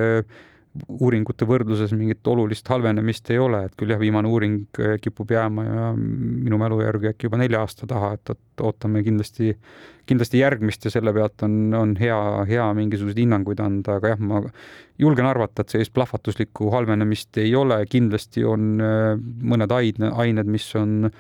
uuringute 0.89 1.47
võrdluses 1.49 1.91
mingit 1.99 2.27
olulist 2.31 2.69
halvenemist 2.71 3.31
ei 3.35 3.41
ole, 3.43 3.65
et 3.67 3.73
küll 3.79 3.91
jah, 3.91 3.99
viimane 3.99 4.31
uuring 4.31 4.79
äh, 4.79 4.95
kipub 5.03 5.33
jääma 5.35 5.65
ja 5.67 5.89
minu 5.97 6.61
mälu 6.61 6.79
järgi 6.85 7.11
äkki 7.11 7.27
juba 7.27 7.41
nelja 7.41 7.65
aasta 7.65 7.89
taha, 7.91 8.13
et, 8.15 8.31
et 8.31 8.63
ootame 8.63 9.03
kindlasti, 9.03 9.57
kindlasti 10.07 10.43
järgmist 10.43 10.87
ja 10.87 10.93
selle 10.95 11.15
pealt 11.17 11.43
on, 11.47 11.59
on 11.75 11.97
hea, 11.99 12.21
hea 12.51 12.69
mingisuguseid 12.79 13.19
hinnanguid 13.25 13.63
anda, 13.65 13.99
aga 13.99 14.15
jah, 14.15 14.23
ma 14.23 14.45
julgen 15.03 15.27
arvata, 15.27 15.65
et 15.65 15.75
sellist 15.75 15.95
plahvatuslikku 15.97 16.71
halvenemist 16.75 17.43
ei 17.43 17.55
ole, 17.59 17.83
kindlasti 17.91 18.47
on 18.47 18.73
äh, 18.79 19.15
mõned 19.19 19.75
aine, 19.75 20.15
ained, 20.23 20.51
mis 20.55 20.71
on 20.79 21.11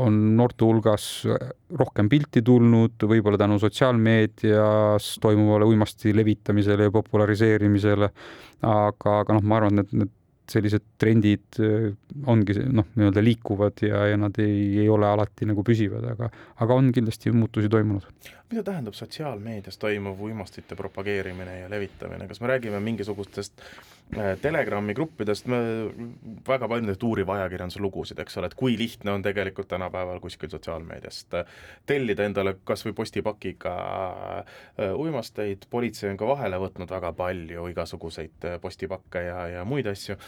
on 0.00 0.36
noorte 0.36 0.64
hulgas 0.64 1.26
rohkem 1.76 2.08
pilti 2.08 2.40
tulnud, 2.42 2.96
võib-olla 3.08 3.40
tänu 3.40 3.58
sotsiaalmeedias 3.60 5.18
toimuvale 5.20 5.68
uimasti 5.68 6.14
levitamisele 6.16 6.88
ja 6.88 6.94
populariseerimisele 6.94 8.08
aga, 8.62 9.20
aga 9.22 9.38
noh, 9.38 9.46
ma 9.46 9.60
arvan, 9.60 9.82
et 9.82 9.94
need 9.96 10.18
sellised 10.52 10.84
trendid 11.00 11.58
äh, 11.62 11.92
ongi 12.28 12.56
noh, 12.74 12.88
nii-öelda 12.98 13.22
liikuvad 13.24 13.84
ja, 13.86 14.02
ja 14.10 14.18
nad 14.20 14.36
ei, 14.42 14.82
ei 14.82 14.88
ole 14.90 15.06
alati 15.08 15.46
nagu 15.48 15.62
püsivad, 15.64 16.04
aga, 16.12 16.28
aga 16.60 16.76
on 16.76 16.90
kindlasti 16.92 17.32
muutusi 17.32 17.70
toimunud. 17.72 18.08
mida 18.50 18.64
tähendab 18.66 18.96
sotsiaalmeedias 18.98 19.78
toimuv 19.80 20.20
uimastite 20.26 20.76
propageerimine 20.76 21.60
ja 21.60 21.70
levitamine, 21.72 22.26
kas 22.28 22.42
me 22.42 22.50
räägime 22.50 22.82
mingisugustest 22.84 23.62
Telegrami 24.12 24.92
gruppidest, 24.92 25.46
me 25.48 25.58
väga 26.44 26.68
palju 26.68 26.84
neid 26.84 27.04
uuriva 27.08 27.38
ajakirjanduse 27.38 27.80
lugusid, 27.80 28.18
eks 28.20 28.36
ole, 28.36 28.50
et 28.50 28.56
kui 28.58 28.74
lihtne 28.76 29.14
on 29.14 29.24
tegelikult 29.24 29.70
tänapäeval 29.70 30.20
kuskil 30.20 30.52
sotsiaalmeediast 30.52 31.38
äh, 31.40 31.58
tellida 31.88 32.26
endale 32.28 32.58
kas 32.68 32.84
või 32.84 32.92
postipakiga 32.98 33.74
uimasteid, 35.00 35.64
politsei 35.72 36.12
on 36.12 36.20
ka 36.20 36.28
vahele 36.28 36.60
võtnud 36.60 36.92
väga 36.92 37.14
palju 37.16 37.68
igasuguseid 37.72 38.50
postipakke 38.60 39.24
ja, 39.30 39.38
ja 39.56 39.64
muid 39.68 39.88
asju 39.88 40.18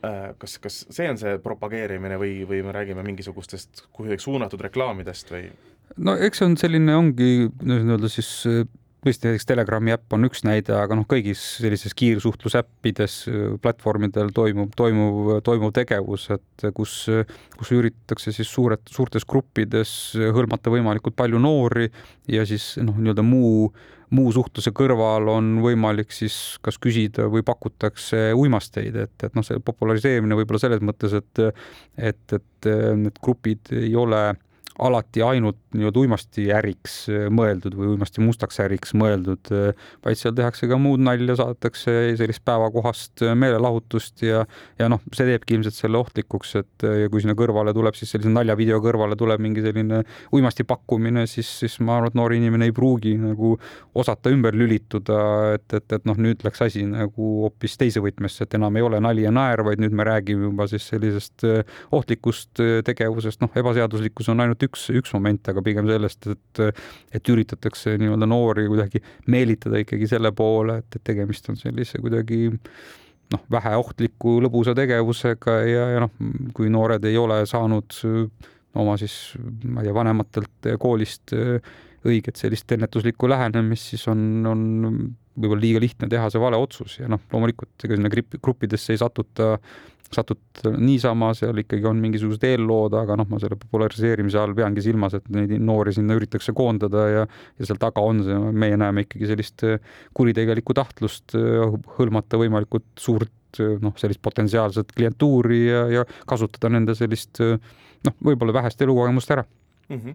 Äh, 0.00 0.30
kas, 0.40 0.56
kas 0.58 0.76
see 0.88 1.04
on 1.12 1.18
see 1.20 1.34
propageerimine 1.44 2.16
või, 2.20 2.38
või 2.48 2.62
me 2.64 2.72
räägime 2.72 3.02
mingisugustest 3.04 3.82
kuidagi 3.92 4.24
suunatud 4.24 4.62
reklaamidest 4.64 5.28
või? 5.28 5.50
no 6.00 6.14
eks 6.16 6.40
see 6.40 6.46
on 6.48 6.54
selline, 6.56 6.94
ongi 6.96 7.50
nii-öelda 7.52 8.08
siis 8.08 8.30
tõesti 9.04 9.28
näiteks 9.28 9.48
Telegrami 9.48 9.94
äpp 9.94 10.16
on 10.16 10.26
üks 10.28 10.42
näide, 10.44 10.74
aga 10.76 10.96
noh, 10.98 11.06
kõigis 11.08 11.40
sellises 11.60 11.94
kiirsuhtlusäppides 11.98 13.14
platvormidel 13.64 14.32
toimub, 14.36 14.74
toimuv, 14.76 15.38
toimuv 15.46 15.72
tegevus, 15.76 16.28
et 16.34 16.66
kus, 16.76 16.96
kus 17.56 17.72
üritatakse 17.76 18.34
siis 18.36 18.50
suured, 18.50 18.82
suurtes 18.90 19.26
gruppides 19.28 19.94
hõlmata 20.36 20.72
võimalikult 20.72 21.16
palju 21.18 21.40
noori 21.40 21.88
ja 22.30 22.44
siis 22.48 22.74
noh, 22.84 22.98
nii-öelda 23.00 23.24
muu, 23.24 23.70
muu 24.16 24.34
suhtluse 24.36 24.74
kõrval 24.76 25.32
on 25.32 25.56
võimalik 25.64 26.12
siis 26.14 26.58
kas 26.64 26.78
küsida 26.82 27.30
või 27.32 27.44
pakutakse 27.46 28.30
uimasteid, 28.36 29.00
et, 29.06 29.16
et 29.24 29.38
noh, 29.38 29.46
see 29.46 29.62
populariseerimine 29.64 30.38
võib-olla 30.42 30.62
selles 30.66 30.84
mõttes, 30.84 31.16
et 31.16 31.44
et, 31.96 32.36
et 32.36 32.70
need 33.00 33.16
grupid 33.24 33.72
ei 33.72 33.94
ole 33.96 34.30
alati 34.78 35.22
ainult 35.22 35.58
nii-öelda 35.74 36.00
uimastiäriks 36.02 36.94
äh, 37.10 37.26
mõeldud 37.34 37.74
või 37.78 37.92
uimasti 37.94 38.22
mustaks 38.22 38.60
äriks 38.62 38.94
mõeldud, 38.98 39.50
äh, 39.54 39.88
vaid 40.04 40.18
seal 40.18 40.34
tehakse 40.36 40.68
ka 40.70 40.78
muud 40.80 41.02
nalja, 41.02 41.36
saadetakse 41.40 41.94
sellist 42.18 42.42
päevakohast 42.46 43.24
äh, 43.26 43.34
meelelahutust 43.38 44.24
ja, 44.24 44.44
ja 44.78 44.88
noh, 44.90 45.02
see 45.14 45.26
teebki 45.28 45.56
ilmselt 45.58 45.76
selle 45.76 45.98
ohtlikuks, 46.00 46.54
et 46.62 46.86
kui 47.10 47.22
sinna 47.22 47.36
kõrvale 47.38 47.74
tuleb 47.76 47.98
siis 47.98 48.12
sellise 48.14 48.32
naljavideo 48.32 48.80
kõrvale 48.84 49.18
tuleb 49.18 49.42
mingi 49.42 49.64
selline 49.64 50.02
uimasti 50.36 50.66
pakkumine, 50.68 51.26
siis, 51.30 51.50
siis 51.62 51.78
ma 51.84 51.98
arvan, 51.98 52.12
et 52.12 52.18
noor 52.18 52.34
inimene 52.36 52.70
ei 52.70 52.74
pruugi 52.74 53.16
nagu 53.20 53.56
osata 53.98 54.32
ümber 54.32 54.56
lülituda, 54.56 55.20
et, 55.58 55.66
et, 55.76 55.86
et 55.98 56.08
noh, 56.08 56.18
nüüd 56.18 56.44
läks 56.46 56.64
asi 56.66 56.86
nagu 56.88 57.30
hoopis 57.44 57.76
teise 57.80 58.02
võtmesse, 58.02 58.46
et 58.46 58.58
enam 58.58 58.78
ei 58.78 58.86
ole 58.86 59.02
nali 59.02 59.26
ja 59.26 59.34
naer, 59.34 59.64
vaid 59.66 59.82
nüüd 59.82 59.94
me 59.96 60.06
räägime 60.08 60.48
juba 60.48 60.66
siis 60.70 60.86
sellisest 60.90 61.46
ohtlikust 61.94 62.62
tegevusest, 62.86 63.42
noh, 63.44 63.52
ebaseaduslikkus 63.60 64.30
on 64.32 64.44
ainult 64.44 64.59
üks 64.66 64.80
üks, 64.80 64.88
üks 64.96 65.12
moment, 65.16 65.42
aga 65.50 65.62
pigem 65.64 65.88
sellest, 65.88 66.28
et, 66.30 66.62
et 67.12 67.32
üritatakse 67.32 67.96
nii-öelda 68.00 68.28
noori 68.28 68.66
kuidagi 68.70 69.02
meelitada 69.30 69.80
ikkagi 69.82 70.08
selle 70.10 70.32
poole, 70.36 70.80
et, 70.82 70.96
et 70.96 71.04
tegemist 71.12 71.48
on 71.50 71.58
sellise 71.60 72.00
kuidagi 72.00 72.48
noh, 72.50 73.44
väheohtliku 73.50 74.38
lõbusa 74.46 74.74
tegevusega 74.78 75.58
ja, 75.68 75.84
ja 75.96 76.06
noh, 76.06 76.14
kui 76.56 76.70
noored 76.72 77.04
ei 77.08 77.18
ole 77.20 77.42
saanud 77.46 77.96
oma 78.80 78.96
siis, 79.00 79.34
ma 79.66 79.82
ei 79.82 79.88
tea, 79.88 79.94
vanematelt 79.94 80.72
koolist 80.78 81.34
õiget 82.06 82.38
sellist 82.40 82.70
ennetuslikku 82.72 83.28
lähenemist, 83.28 83.90
siis 83.92 84.06
on, 84.08 84.20
on 84.48 84.62
võib-olla 85.36 85.62
liiga 85.62 85.82
lihtne 85.82 86.08
teha 86.10 86.30
see 86.32 86.40
vale 86.42 86.58
otsus 86.60 86.98
ja 87.00 87.08
noh, 87.10 87.22
loomulikult 87.32 87.84
ega 87.84 87.98
sinna 87.98 88.10
gruppidesse 88.12 88.94
ei 88.94 89.00
satuta 89.00 89.56
satud 90.14 90.62
niisama, 90.82 91.30
seal 91.38 91.60
ikkagi 91.62 91.86
on 91.86 92.00
mingisugused 92.02 92.44
eellood, 92.48 92.96
aga 92.98 93.14
noh, 93.20 93.28
ma 93.30 93.38
selle 93.42 93.58
populariseerimise 93.60 94.40
all 94.40 94.54
peangi 94.58 94.82
silmas, 94.84 95.14
et 95.18 95.28
neid 95.34 95.54
noori 95.62 95.94
sinna 95.94 96.16
üritatakse 96.18 96.54
koondada 96.56 97.06
ja 97.08 97.26
ja 97.26 97.66
seal 97.68 97.78
taga 97.80 98.02
on 98.02 98.24
see, 98.26 98.38
meie 98.64 98.78
näeme 98.80 99.06
ikkagi 99.06 99.30
sellist 99.30 99.64
kuritegelikku 100.16 100.74
tahtlust 100.76 101.36
hõlmata 101.98 102.40
võimalikult 102.40 102.88
suurt 102.98 103.60
noh, 103.82 103.94
sellist 103.98 104.22
potentsiaalset 104.22 104.92
klientuuri 104.96 105.62
ja, 105.66 105.86
ja 106.00 106.04
kasutada 106.28 106.70
nende 106.72 106.94
sellist 106.98 107.42
noh, 107.42 108.16
võib-olla 108.24 108.60
vähest 108.60 108.82
elukogemust 108.82 109.30
ära 109.34 109.44
mm. 109.44 109.96
-hmm. 109.96 110.14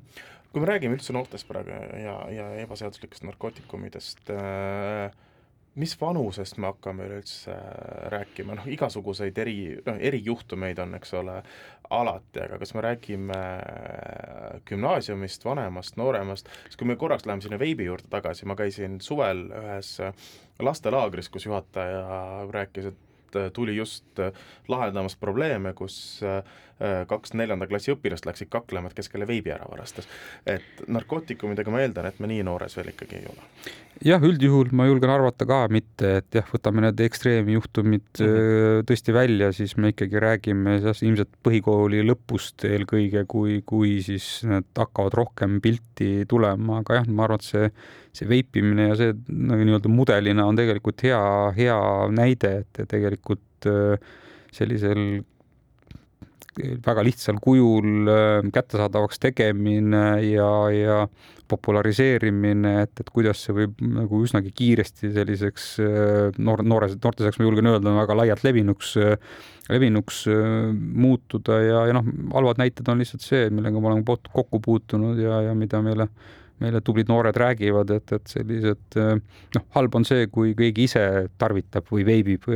kui 0.52 0.64
me 0.64 0.72
räägime 0.72 0.98
üldse 0.98 1.16
noortest 1.16 1.48
praegu 1.48 1.72
ja, 2.04 2.18
ja 2.32 2.50
ebaseaduslikest 2.64 3.24
narkootikumidest 3.28 4.32
äh,, 4.36 5.12
mis 5.76 5.96
vanusest 6.02 6.58
me 6.58 6.70
hakkame 6.70 7.06
üleüldse 7.10 7.52
äh, 7.52 8.10
rääkima, 8.14 8.56
noh, 8.56 8.68
igasuguseid 8.72 9.38
eri, 9.44 9.58
noh, 9.86 9.98
erijuhtumeid 10.10 10.80
on, 10.80 10.96
eks 10.98 11.14
ole, 11.20 11.40
alati, 11.94 12.42
aga 12.46 12.60
kas 12.62 12.74
me 12.76 12.84
räägime 12.86 13.40
äh, 13.40 14.62
gümnaasiumist, 14.70 15.46
vanemast, 15.46 16.00
nooremast, 16.00 16.50
siis 16.66 16.80
kui 16.80 16.88
me 16.90 16.98
korraks 17.00 17.28
läheme 17.28 17.44
sinna 17.44 17.60
veebi 17.62 17.90
juurde 17.90 18.08
tagasi, 18.12 18.48
ma 18.48 18.58
käisin 18.60 19.02
suvel 19.04 19.48
ühes 19.52 19.98
äh, 20.04 20.30
lastelaagris, 20.64 21.30
kus 21.30 21.50
juhataja 21.50 22.48
rääkis, 22.56 22.94
et 22.94 23.42
tuli 23.54 23.76
just 23.76 24.22
lahendamas 24.72 25.18
probleeme, 25.20 25.74
kus 25.76 26.22
kaks 26.80 27.32
neljanda 27.40 27.68
klassi 27.72 27.94
õpilast 27.94 28.26
läksid 28.28 28.50
kaklema, 28.52 28.90
et 28.92 28.98
kes 28.98 29.08
kelle 29.12 29.28
veebi 29.28 29.54
ära 29.56 29.68
varastas. 29.72 30.08
et 30.46 30.84
narkootikumidega 30.88 31.72
ma 31.72 31.82
eeldan, 31.86 32.10
et 32.10 32.20
me 32.20 32.28
nii 32.28 32.44
noores 32.44 32.76
veel 32.76 32.92
ikkagi 32.92 33.22
ei 33.22 33.28
ole 33.32 33.74
jah, 34.04 34.24
üldjuhul 34.24 34.74
ma 34.76 34.88
julgen 34.90 35.12
arvata 35.14 35.48
ka 35.48 35.62
mitte, 35.72 36.18
et 36.20 36.36
jah, 36.36 36.48
võtame 36.52 36.84
need 36.84 37.00
ekstreemjuhtumid 37.06 38.20
mm 38.20 38.26
-hmm. 38.32 38.88
tõesti 38.90 39.16
välja, 39.16 39.52
siis 39.56 39.78
me 39.78 39.94
ikkagi 39.94 40.20
räägime 40.20 40.78
ilmselt 40.94 41.32
põhikooli 41.44 42.04
lõpust 42.04 42.66
eelkõige, 42.68 43.26
kui, 43.28 43.62
kui 43.66 44.02
siis 44.04 44.44
need 44.44 44.68
hakkavad 44.76 45.16
rohkem 45.16 45.62
pilti 45.62 46.26
tulema, 46.28 46.82
aga 46.84 47.00
jah, 47.00 47.08
ma 47.08 47.24
arvan, 47.24 47.40
et 47.40 47.48
see, 47.48 47.70
see 48.12 48.28
veipimine 48.28 48.90
ja 48.90 48.96
see 49.00 49.14
nagu 49.28 49.64
nii-öelda 49.64 49.92
mudelina 49.92 50.46
on 50.46 50.60
tegelikult 50.60 51.04
hea, 51.08 51.24
hea 51.56 51.80
näide, 52.12 52.66
et 52.66 52.84
tegelikult 52.90 53.70
sellisel 54.52 55.24
väga 56.56 57.04
lihtsal 57.04 57.40
kujul 57.44 58.10
kättesaadavaks 58.56 59.20
tegemine 59.20 60.06
ja, 60.24 60.52
ja 60.72 61.00
populariseerimine, 61.48 62.72
et, 62.86 63.02
et 63.02 63.10
kuidas 63.14 63.42
see 63.46 63.56
võib 63.56 63.82
nagu 63.86 64.22
üsnagi 64.26 64.52
kiiresti 64.56 65.12
selliseks 65.16 65.68
äh, 65.84 66.38
noor, 66.42 66.64
noore, 66.66 66.90
noorte 67.02 67.26
seas 67.26 67.38
ma 67.40 67.46
julgen 67.48 67.70
öelda, 67.70 67.94
väga 68.00 68.18
laialt 68.18 68.46
levinuks, 68.46 68.96
äh, 69.02 69.44
levinuks 69.70 70.24
äh, 70.32 70.72
muutuda 71.06 71.60
ja, 71.62 71.84
ja 71.90 71.98
noh, 71.98 72.08
halvad 72.34 72.62
näited 72.62 72.90
on 72.92 73.04
lihtsalt 73.04 73.26
see, 73.26 73.50
millega 73.54 73.82
ma 73.82 73.94
olen 73.94 74.06
kokku 74.06 74.62
puutunud 74.64 75.22
ja, 75.22 75.44
ja 75.50 75.54
mida 75.58 75.84
meile 75.86 76.10
meile 76.64 76.80
tublid 76.80 77.10
noored 77.12 77.36
räägivad, 77.36 77.90
et, 77.92 78.12
et 78.16 78.30
sellised 78.32 78.96
noh, 78.96 79.64
halb 79.76 79.98
on 80.00 80.06
see, 80.08 80.30
kui 80.32 80.54
keegi 80.56 80.86
ise 80.88 81.02
tarvitab 81.36 81.90
või 81.92 82.06
veebib 82.08 82.48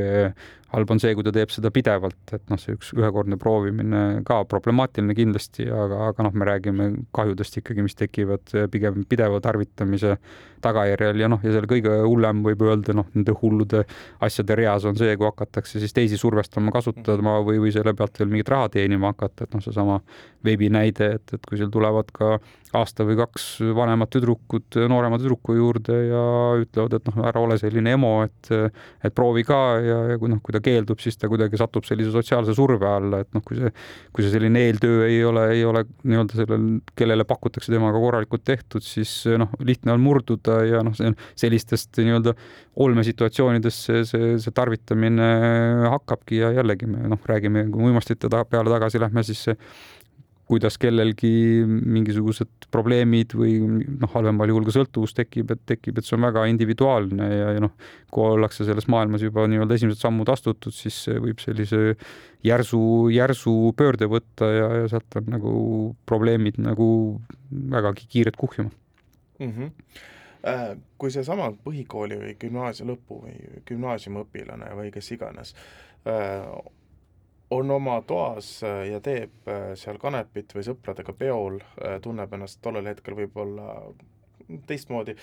halb 0.74 0.92
on 0.94 1.02
see, 1.02 1.16
kui 1.18 1.26
ta 1.26 1.34
teeb 1.34 1.52
seda 1.54 1.72
pidevalt, 1.74 2.34
et 2.36 2.44
noh, 2.52 2.60
see 2.62 2.76
üks 2.78 2.92
ühekordne 2.98 3.40
proovimine 3.42 4.04
ka 4.28 4.42
problemaatiline 4.50 5.16
kindlasti, 5.18 5.66
aga, 5.74 6.04
aga 6.12 6.28
noh, 6.28 6.36
me 6.38 6.48
räägime 6.50 6.90
kahjudest 7.16 7.60
ikkagi, 7.62 7.86
mis 7.86 7.98
tekivad 7.98 8.54
pigem 8.74 9.04
pideva 9.10 9.42
tarvitamise 9.44 10.18
tagajärjel 10.64 11.24
ja 11.24 11.30
noh, 11.32 11.42
ja 11.44 11.54
selle 11.56 11.70
kõige 11.70 11.94
hullem 12.04 12.44
võib 12.46 12.64
öelda 12.68 12.94
noh, 12.98 13.08
nende 13.16 13.34
hullude 13.42 13.86
asjade 14.26 14.58
reas 14.60 14.86
on 14.90 14.98
see, 15.00 15.16
kui 15.18 15.28
hakatakse 15.30 15.82
siis 15.82 15.96
teisi 15.96 16.20
survestama, 16.20 16.74
kasutama 16.76 17.40
või, 17.46 17.62
või 17.64 17.74
selle 17.76 17.96
pealt 17.98 18.20
veel 18.20 18.32
mingit 18.32 18.52
raha 18.52 18.70
teenima 18.74 19.14
hakata, 19.14 19.48
et 19.48 19.56
noh, 19.56 19.64
seesama 19.64 20.00
veebi 20.46 20.70
näide, 20.74 21.14
et, 21.20 21.36
et 21.36 21.48
kui 21.50 21.60
seal 21.60 21.72
tulevad 21.74 22.12
ka 22.16 22.38
aasta 22.78 23.06
või 23.08 23.18
kaks 23.18 23.46
vanemad 23.76 24.12
tüdrukud 24.14 24.78
noorema 24.92 25.18
tüdruku 25.20 25.56
juurde 25.58 25.96
ja 26.12 26.24
ütlevad, 26.62 27.00
et 27.00 27.10
noh, 27.10 27.22
ära 27.32 27.42
ole 27.42 27.58
selline 27.62 27.96
emo, 27.98 28.14
et, 28.28 28.52
et 29.04 29.16
proovi 29.16 29.46
ka 29.48 29.60
ja, 29.84 30.00
ja 30.14 30.20
kui 30.22 30.30
noh, 30.32 30.42
kui 30.44 30.54
ta 30.56 30.59
ta 30.60 30.66
keeldub, 30.66 31.02
siis 31.02 31.18
ta 31.20 31.30
kuidagi 31.32 31.60
satub 31.60 31.88
sellise 31.88 32.12
sotsiaalse 32.14 32.54
surve 32.58 32.88
alla, 32.90 33.24
et 33.24 33.32
noh, 33.36 33.44
kui 33.46 33.58
see, 33.60 33.72
kui 34.14 34.26
see 34.26 34.34
selline 34.36 34.62
eeltöö 34.68 35.08
ei 35.08 35.20
ole, 35.26 35.46
ei 35.56 35.66
ole 35.68 35.86
nii-öelda 36.04 36.40
sellel, 36.42 36.68
kellele 37.00 37.26
pakutakse 37.30 37.74
temaga 37.74 38.00
korralikult 38.02 38.46
tehtud, 38.48 38.86
siis 38.86 39.14
noh, 39.40 39.52
lihtne 39.66 39.96
on 39.96 40.04
murduda 40.04 40.60
ja 40.68 40.84
noh, 40.86 40.96
see 40.98 41.12
on 41.12 41.18
sellistest 41.40 42.02
nii-öelda 42.04 42.36
olmesituatsioonidest 42.80 43.88
see, 43.90 44.04
see, 44.08 44.34
see 44.42 44.56
tarvitamine 44.56 45.30
hakkabki 45.96 46.44
ja 46.44 46.52
jällegi 46.60 46.90
me 46.90 47.10
noh, 47.12 47.22
räägime, 47.30 47.66
kui 47.74 47.90
uimastite 47.90 48.30
peale 48.30 48.76
tagasi 48.76 49.02
lähme, 49.02 49.24
siis 49.28 49.48
see 49.50 49.58
kuidas 50.50 50.80
kellelgi 50.82 51.30
mingisugused 51.68 52.68
probleemid 52.74 53.36
või 53.38 53.60
noh, 53.62 54.10
halvemal 54.16 54.50
juhul 54.50 54.66
ka 54.66 54.74
sõltuvus 54.74 55.14
tekib, 55.18 55.52
et 55.54 55.62
tekib, 55.70 56.00
et 56.00 56.08
see 56.08 56.16
on 56.18 56.26
väga 56.26 56.48
individuaalne 56.50 57.28
ja, 57.30 57.52
ja 57.54 57.62
noh, 57.62 57.76
kui 58.10 58.26
ollakse 58.26 58.66
selles 58.66 58.90
maailmas 58.90 59.22
juba 59.26 59.46
nii-öelda 59.50 59.78
esimesed 59.78 60.02
sammud 60.02 60.32
astutud, 60.34 60.74
siis 60.74 60.98
võib 61.22 61.42
sellise 61.44 61.94
järsu, 62.46 62.82
järsu 63.14 63.54
pöörde 63.78 64.10
võtta 64.10 64.50
ja, 64.50 64.72
ja 64.82 64.90
sealt 64.96 65.20
on 65.22 65.30
nagu 65.36 65.54
probleemid 66.10 66.58
nagu 66.66 66.90
vägagi 67.76 68.10
kiired 68.10 68.40
kuhjuma 68.40 68.74
mm. 69.40 69.54
-hmm. 69.54 70.82
kui 70.98 71.14
seesama 71.14 71.52
põhikooli 71.64 72.18
või 72.24 72.34
gümnaasiumi 72.42 72.96
lõpu 72.96 73.22
või 73.28 73.62
gümnaasiumiõpilane 73.70 74.74
või 74.82 74.90
kes 74.98 75.14
iganes 75.14 75.54
äh, 76.10 76.50
on 77.50 77.72
oma 77.72 78.02
toas 78.02 78.64
äh, 78.64 78.88
ja 78.92 79.00
teeb 79.02 79.48
äh, 79.48 79.72
seal 79.80 79.98
kanepit 80.02 80.54
või 80.56 80.66
sõpradega 80.66 81.16
peol, 81.18 81.60
äh, 81.82 81.98
tunneb 82.02 82.34
ennast 82.34 82.62
tollel 82.62 82.92
hetkel 82.92 83.18
võib-olla 83.18 83.80
teistmoodi, 84.68 85.16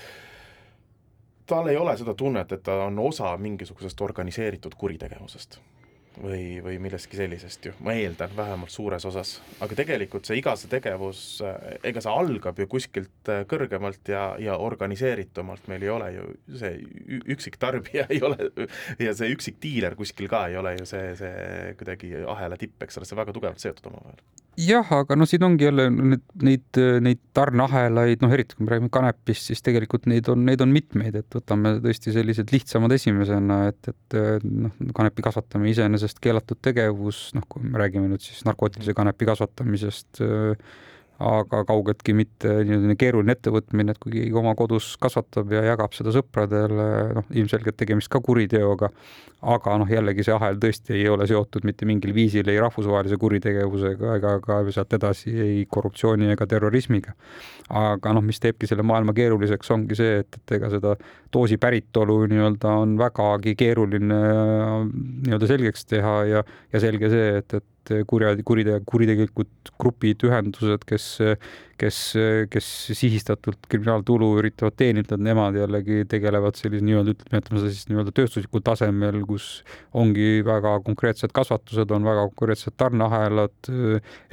tal 1.46 1.70
ei 1.70 1.78
ole 1.78 1.96
seda 1.98 2.14
tunnet, 2.14 2.52
et 2.52 2.62
ta 2.66 2.80
on 2.86 2.98
osa 3.02 3.36
mingisugusest 3.38 4.00
organiseeritud 4.00 4.74
kuritegevusest 4.78 5.60
või, 6.22 6.60
või 6.64 6.78
millestki 6.82 7.18
sellisest 7.18 7.68
ju, 7.68 7.72
ma 7.84 7.94
eeldan, 7.96 8.32
vähemalt 8.36 8.72
suures 8.72 9.04
osas. 9.08 9.36
aga 9.60 9.78
tegelikult 9.78 10.28
see 10.28 10.38
iga 10.40 10.56
see 10.56 10.70
tegevus, 10.72 11.22
ega 11.82 12.02
see 12.02 12.12
algab 12.12 12.58
ju 12.60 12.68
kuskilt 12.70 13.32
äh, 13.32 13.44
kõrgemalt 13.48 14.12
ja, 14.12 14.24
ja 14.42 14.56
organiseeritumalt, 14.62 15.68
meil 15.72 15.84
ei 15.86 15.92
ole 15.92 16.10
ju. 16.16 16.28
See 16.56 16.72
üksik 17.36 17.60
tarbija 17.62 18.06
ei 18.14 18.22
ole 18.24 18.50
ja 19.02 19.14
see 19.16 19.30
üksik 19.34 19.60
diiler 19.62 19.96
kuskil 19.98 20.30
ka 20.32 20.46
ei 20.50 20.58
ole 20.60 20.76
ju 20.80 20.88
see, 20.88 21.12
see 21.18 21.76
kuidagi 21.78 22.16
ahela 22.24 22.58
tipp, 22.60 22.78
eks 22.86 23.00
ole, 23.00 23.08
see 23.08 23.18
väga 23.18 23.36
tugevalt 23.36 23.62
seotud 23.62 23.92
omavahel. 23.92 24.24
Jah, 24.56 24.88
aga 24.88 25.18
noh, 25.18 25.28
siin 25.28 25.42
ongi 25.44 25.66
jälle 25.66 25.84
need, 25.92 26.22
neid, 26.40 26.78
neid 27.04 27.18
tarneahelaid, 27.36 28.22
noh, 28.24 28.32
eriti 28.32 28.56
kui 28.56 28.64
me 28.64 28.72
räägime 28.72 28.88
kanepist, 28.92 29.50
siis 29.50 29.60
tegelikult 29.64 30.06
neid 30.08 30.30
on, 30.32 30.46
neid 30.48 30.62
on 30.64 30.70
mitmeid, 30.72 31.18
et 31.20 31.36
võtame 31.36 31.74
tõesti 31.84 32.14
sellised 32.14 32.54
lihtsamad 32.54 32.94
esimesena, 32.96 33.58
et, 33.68 33.90
et 33.92 34.16
noh, 34.48 34.72
kanepi 34.96 35.26
kasvatamine 35.26 35.74
iseenesest 35.74 36.05
keelatud 36.22 36.60
tegevus, 36.62 37.30
noh, 37.36 37.46
kui 37.48 37.64
me 37.66 37.78
räägime 37.82 38.10
nüüd 38.10 38.22
siis 38.24 38.44
narkootilise 38.46 38.94
kanepi 38.96 39.28
kasvatamisest 39.28 40.22
äh, 40.24 40.76
aga 41.22 41.62
kaugeltki 41.64 42.12
mitte 42.16 42.50
niisugune 42.66 42.96
keeruline 43.00 43.32
ettevõtmine, 43.36 43.94
et 43.94 44.00
kui 44.02 44.12
keegi 44.12 44.36
oma 44.36 44.52
kodus 44.58 44.90
kasvatab 45.00 45.54
ja 45.54 45.62
jagab 45.70 45.94
seda 45.96 46.12
sõpradele, 46.12 46.88
noh, 47.16 47.28
ilmselgelt 47.32 47.78
tegemist 47.80 48.10
ka 48.12 48.20
kuriteoga, 48.24 48.90
aga 49.54 49.76
noh, 49.80 49.88
jällegi 49.88 50.26
see 50.26 50.34
ahel 50.36 50.60
tõesti 50.60 50.98
ei 50.98 51.08
ole 51.08 51.28
seotud 51.28 51.64
mitte 51.68 51.88
mingil 51.88 52.12
viisil 52.16 52.48
ei 52.52 52.60
rahvusvahelise 52.60 53.16
kuritegevusega 53.20 54.16
ega 54.20 54.34
ka 54.44 54.60
sealt 54.68 54.92
edasi 54.98 55.32
ei 55.32 55.64
korruptsiooni 55.70 56.28
ega 56.34 56.48
terrorismiga. 56.50 57.16
aga 57.66 58.12
noh, 58.14 58.24
mis 58.24 58.40
teebki 58.40 58.68
selle 58.68 58.84
maailma 58.86 59.16
keeruliseks, 59.16 59.72
ongi 59.72 59.96
see, 59.96 60.20
et, 60.20 60.36
et 60.36 60.56
ega 60.58 60.70
seda 60.70 60.94
doosi 61.36 61.58
päritolu 61.60 62.22
nii-öelda 62.30 62.74
on 62.82 62.96
vägagi 63.00 63.54
keeruline 63.60 64.20
nii-öelda 65.26 65.50
selgeks 65.50 65.88
teha 65.90 66.18
ja, 66.30 66.44
ja 66.72 66.82
selge 66.82 67.12
see, 67.12 67.32
et, 67.42 67.58
et 67.60 67.94
kurja, 68.08 68.32
kuriteo, 68.46 68.80
kuritegelikud 68.88 69.72
grupid, 69.80 70.24
ühendused, 70.26 70.86
kes, 70.88 71.08
kes, 71.80 71.98
kes 72.52 72.68
sihistatult 72.96 73.68
kriminaaltulu 73.70 74.28
üritavad 74.40 74.76
teenida, 74.78 75.18
nemad 75.20 75.56
jällegi 75.58 76.04
tegelevad 76.10 76.58
sellise 76.58 76.84
nii-öelda, 76.86 77.14
ütleme 77.16 77.60
seda 77.60 77.72
siis 77.72 77.88
nii-öelda 77.90 78.14
tööstuslikul 78.16 78.64
tasemel, 78.66 79.20
kus 79.28 79.48
ongi 79.96 80.42
väga 80.46 80.76
konkreetsed 80.86 81.34
kasvatused, 81.36 81.92
on 81.94 82.06
väga 82.06 82.26
konkreetsed 82.32 82.76
tarneahelad 82.80 83.70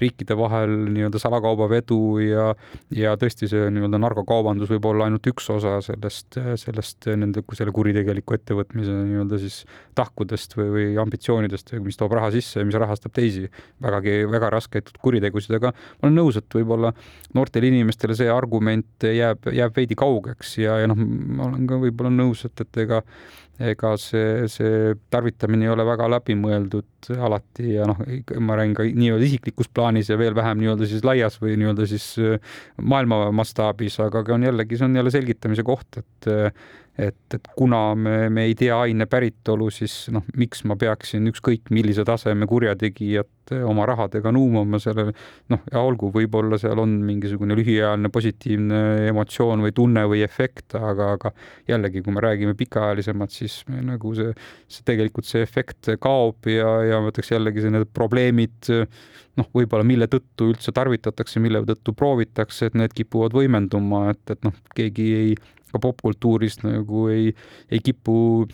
riikide 0.02 0.38
vahel 0.40 0.74
nii-öelda 0.94 1.22
salakaubavedu 1.22 2.00
ja, 2.24 2.48
ja 2.96 3.16
tõesti 3.20 3.50
see 3.52 3.70
nii-öelda 3.74 4.00
narkokaubandus 4.04 4.72
võib 4.74 4.90
olla 4.92 5.10
ainult 5.10 5.28
üks 5.34 5.50
osa 5.54 5.78
sellest, 5.86 6.40
sellest 6.64 7.10
nende, 7.20 7.44
selle 7.58 7.76
kuritegeliku 7.76 8.38
ettevõtmise 8.38 8.96
nii-öelda 9.12 9.42
siis 9.42 9.64
tahkudest 9.98 10.58
või, 10.58 10.70
või 10.78 10.88
ambitsioonidest, 11.04 11.76
mis 11.84 12.00
toob 12.00 12.16
raha 12.18 12.32
sisse 12.34 12.62
ja 12.62 12.68
mis 12.68 12.78
rahastab 12.80 13.14
teisi 13.16 13.48
vägagi, 13.84 14.24
väga 14.32 14.52
raskeid 14.54 14.94
kuritegusid, 15.04 15.58
aga 15.60 15.74
ma 15.74 16.10
olen 16.10 16.20
nõus, 16.22 16.40
et 16.40 16.58
võib-olla 16.58 16.94
noortele 17.38 17.70
inimestele 17.72 18.16
see 18.18 18.30
argument 18.32 19.08
jääb, 19.08 19.50
jääb 19.54 19.78
veidi 19.78 19.98
kaugeks 20.00 20.58
ja, 20.62 20.80
ja 20.84 20.90
noh, 20.92 21.00
ma 21.00 21.50
olen 21.50 21.70
ka 21.70 21.80
võib-olla 21.82 22.14
nõus, 22.14 22.46
et, 22.50 22.66
et 22.66 22.84
ega 22.86 23.02
ega 23.62 23.92
see, 24.02 24.48
see 24.50 24.94
tarvitamine 25.14 25.68
ei 25.68 25.72
ole 25.72 25.86
väga 25.86 26.08
läbimõeldud 26.16 27.10
alati 27.22 27.76
ja 27.76 27.86
noh, 27.90 28.00
ma 28.42 28.58
räägin 28.58 28.74
ka 28.78 28.86
nii-öelda 28.88 29.28
isiklikus 29.28 29.70
plaanis 29.70 30.10
ja 30.10 30.18
veel 30.18 30.34
vähem 30.36 30.64
nii-öelda 30.64 30.88
siis 30.90 31.06
laias 31.06 31.38
või 31.42 31.60
nii-öelda 31.62 31.86
siis 31.90 32.08
maailma 32.82 33.28
mastaabis, 33.36 34.00
aga 34.02 34.24
on 34.34 34.48
jällegi, 34.50 34.80
see 34.80 34.88
on 34.90 34.98
jälle 34.98 35.14
selgitamise 35.14 35.66
koht, 35.68 36.02
et 36.02 36.32
et, 36.98 37.34
et 37.34 37.48
kuna 37.58 37.96
me, 37.96 38.30
me 38.30 38.46
ei 38.50 38.54
tea 38.58 38.76
aine 38.86 39.08
päritolu, 39.10 39.70
siis 39.74 40.08
noh, 40.14 40.26
miks 40.38 40.62
ma 40.70 40.78
peaksin 40.80 41.26
ükskõik 41.32 41.72
millise 41.74 42.06
taseme 42.06 42.46
kurjategijat 42.50 43.54
oma 43.66 43.88
rahadega 43.90 44.32
nuumama 44.32 44.78
sellele, 44.80 45.12
noh, 45.52 45.64
ja 45.72 45.82
olgu, 45.84 46.12
võib-olla 46.14 46.58
seal 46.62 46.80
on 46.80 46.94
mingisugune 47.04 47.58
lühiajaline 47.58 48.12
positiivne 48.14 48.82
emotsioon 49.10 49.66
või 49.66 49.74
tunne 49.76 50.06
või 50.10 50.22
efekt, 50.24 50.78
aga, 50.78 51.10
aga 51.18 51.34
jällegi, 51.70 52.04
kui 52.06 52.14
me 52.16 52.24
räägime 52.24 52.54
pikaajalisemalt, 52.60 53.34
siis 53.34 53.58
me, 53.72 53.82
nagu 53.90 54.14
see, 54.18 54.36
see 54.72 54.86
tegelikult 54.88 55.28
see 55.28 55.42
efekt 55.44 55.92
kaob 56.04 56.48
ja, 56.50 56.70
ja 56.88 57.02
ma 57.04 57.12
ütleks 57.12 57.34
jällegi 57.34 57.74
need 57.74 57.90
probleemid, 57.98 58.70
noh, 59.42 59.50
võib-olla 59.58 59.88
mille 59.88 60.08
tõttu 60.12 60.52
üldse 60.54 60.72
tarvitatakse, 60.76 61.42
mille 61.44 61.66
tõttu 61.68 61.98
proovitakse, 61.98 62.70
et 62.70 62.80
need 62.80 62.96
kipuvad 62.96 63.36
võimenduma, 63.36 64.06
et, 64.14 64.24
et 64.30 64.46
noh, 64.46 64.56
keegi 64.78 65.10
ei 65.18 65.36
ka 65.74 65.82
popkultuuris 65.82 66.62
nagu 66.64 67.08
ei, 67.10 67.34
ei 67.72 67.82
kipu 67.84 68.48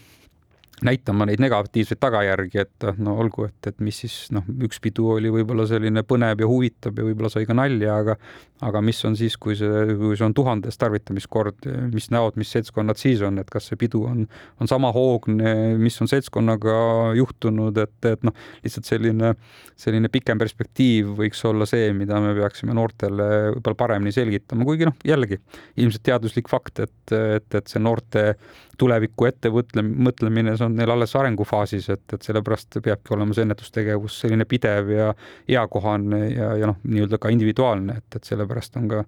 näitama 0.85 1.27
neid 1.27 1.41
negatiivseid 1.43 1.99
tagajärgi, 1.99 2.63
et 2.63 2.87
no 2.97 3.17
olgu, 3.19 3.49
et, 3.49 3.71
et 3.71 3.81
mis 3.83 4.03
siis 4.03 4.15
noh, 4.35 4.45
üks 4.65 4.79
pidu 4.83 5.09
oli 5.15 5.31
võib-olla 5.33 5.67
selline 5.69 6.03
põnev 6.07 6.43
ja 6.43 6.49
huvitav 6.49 6.97
ja 6.97 7.07
võib-olla 7.07 7.31
sai 7.33 7.47
ka 7.49 7.57
nalja, 7.57 7.97
aga 8.03 8.17
aga 8.65 8.81
mis 8.83 8.99
on 9.07 9.15
siis, 9.15 9.37
kui 9.39 9.55
see, 9.55 9.95
kui 9.99 10.17
see 10.19 10.25
on 10.25 10.33
tuhandes 10.35 10.75
tarvitamiskord, 10.79 11.67
mis 11.93 12.09
näod, 12.11 12.35
mis 12.39 12.51
seltskonnad 12.51 12.99
siis 12.99 13.21
on, 13.25 13.39
et 13.39 13.49
kas 13.51 13.69
see 13.69 13.79
pidu 13.79 14.03
on, 14.09 14.25
on 14.59 14.71
sama 14.71 14.91
hoogne, 14.95 15.53
mis 15.79 15.95
on 16.03 16.11
seltskonnaga 16.11 16.75
juhtunud, 17.17 17.79
et, 17.79 17.95
et 18.09 18.25
noh, 18.27 18.35
lihtsalt 18.65 18.89
selline, 18.89 19.33
selline 19.79 20.11
pikem 20.11 20.41
perspektiiv 20.41 21.13
võiks 21.21 21.43
olla 21.47 21.67
see, 21.69 21.93
mida 21.95 22.19
me 22.23 22.33
peaksime 22.37 22.75
noortele 22.75 23.29
võib-olla 23.55 23.79
paremini 23.85 24.15
selgitama, 24.15 24.67
kuigi 24.67 24.89
noh, 24.89 24.97
jällegi 25.07 25.39
ilmselt 25.79 26.03
teaduslik 26.11 26.51
fakt, 26.51 26.83
et, 26.83 27.15
et, 27.15 27.61
et 27.61 27.71
see 27.71 27.79
noorte 27.83 28.33
tuleviku 28.79 29.27
ettevõtle-, 29.29 29.83
mõtlemine, 29.83 30.55
see 30.57 30.67
on 30.67 30.68
neil 30.77 30.93
alles 30.93 31.15
arengufaasis, 31.15 31.89
et, 31.93 32.05
et 32.13 32.25
sellepärast 32.25 32.79
peabki 32.85 33.15
olema 33.15 33.35
see 33.35 33.45
ennetustegevus 33.47 34.19
selline 34.23 34.47
pidev 34.49 34.93
ja 34.93 35.09
eakohane 35.47 36.21
ja, 36.29 36.53
ja 36.61 36.69
noh, 36.71 36.79
nii-öelda 36.83 37.19
ka 37.21 37.31
individuaalne, 37.33 37.99
et, 38.01 38.19
et 38.19 38.31
sellepärast 38.31 38.79
on 38.81 38.87
ka, 38.91 39.03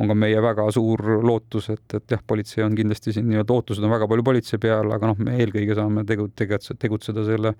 on 0.00 0.10
ka 0.10 0.16
meie 0.16 0.40
väga 0.42 0.66
suur 0.74 1.04
lootus, 1.26 1.70
et, 1.74 1.86
et 1.98 2.16
jah, 2.16 2.24
politsei 2.26 2.64
on 2.66 2.76
kindlasti 2.78 3.16
siin 3.16 3.28
nii-öelda 3.30 3.56
ootused 3.56 3.84
on 3.84 3.94
väga 3.94 4.08
palju 4.10 4.26
politsei 4.30 4.62
peal, 4.62 4.90
aga 4.96 5.12
noh, 5.12 5.22
me 5.26 5.38
eelkõige 5.42 5.78
saame 5.78 6.06
tegu-, 6.08 6.30
tegutseda, 6.36 6.80
tegutseda 6.86 7.26
selle 7.28 7.54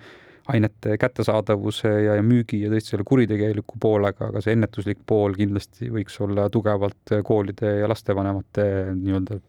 ainete 0.51 0.97
kättesaadavuse 0.99 1.89
ja, 1.89 2.17
ja 2.19 2.25
müügi 2.25 2.63
ja 2.65 2.71
tõesti 2.73 2.95
selle 2.95 3.05
kuritegeliku 3.07 3.79
poolega, 3.81 4.31
aga 4.31 4.43
see 4.43 4.57
ennetuslik 4.57 5.03
pool 5.07 5.37
kindlasti 5.39 5.91
võiks 5.93 6.17
olla 6.25 6.49
tugevalt 6.53 7.15
koolide 7.27 7.77
ja 7.83 7.91
lastevanemate 7.91 8.67
nii-öelda 8.97 9.41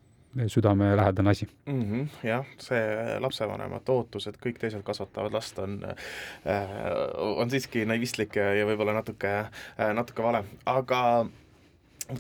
südamelähedane 0.47 1.29
asi. 1.29 1.47
Mm. 1.65 1.81
-hmm, 1.81 2.07
jah, 2.23 2.45
see 2.57 3.19
lapsevanemate 3.19 3.91
ootus, 3.91 4.27
et 4.27 4.37
kõik 4.41 4.59
teised 4.59 4.83
kasvatavad 4.83 5.33
last, 5.33 5.59
on 5.59 5.79
äh,, 5.85 6.75
on 7.19 7.49
siiski 7.49 7.85
naivistlik 7.85 8.35
ja, 8.35 8.53
ja 8.53 8.65
võib-olla 8.65 8.93
natuke 8.93 9.31
äh,, 9.37 9.93
natuke 9.93 10.23
vale, 10.23 10.43
aga 10.65 11.01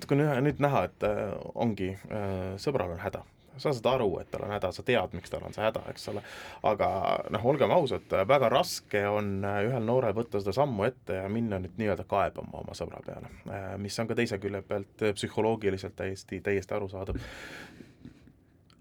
kui 0.07 0.17
nüüd 0.17 0.63
näha, 0.63 0.87
et 0.89 1.03
äh, 1.07 1.35
ongi 1.55 1.93
äh,, 1.93 2.57
sõbral 2.61 2.93
on 2.93 3.01
häda, 3.01 3.23
sa 3.57 3.73
saad 3.75 3.87
aru, 3.93 4.09
et 4.21 4.31
tal 4.31 4.45
on 4.45 4.53
häda, 4.55 4.71
sa 4.71 4.83
tead, 4.87 5.15
miks 5.17 5.31
tal 5.31 5.43
on 5.47 5.55
see 5.55 5.63
häda, 5.63 5.83
eks 5.91 6.07
ole, 6.11 6.23
aga 6.67 6.89
noh, 7.33 7.45
olgem 7.51 7.73
ausad, 7.75 8.07
väga 8.27 8.49
raske 8.51 9.03
on 9.09 9.39
äh, 9.43 9.61
ühel 9.67 9.85
noorel 9.87 10.15
võtta 10.17 10.41
seda 10.41 10.55
sammu 10.55 10.87
ette 10.87 11.21
ja 11.21 11.29
minna 11.31 11.59
nüüd 11.61 11.79
nii-öelda 11.81 12.07
kaebama 12.09 12.63
oma 12.63 12.77
sõbra 12.77 13.03
peale, 13.05 13.31
äh, 13.49 13.71
mis 13.81 13.99
on 13.99 14.11
ka 14.11 14.17
teise 14.19 14.39
külje 14.41 14.63
pealt 14.67 15.07
psühholoogiliselt 15.15 15.97
täiesti, 15.99 16.41
täiesti 16.45 16.77
arusaadav 16.77 17.19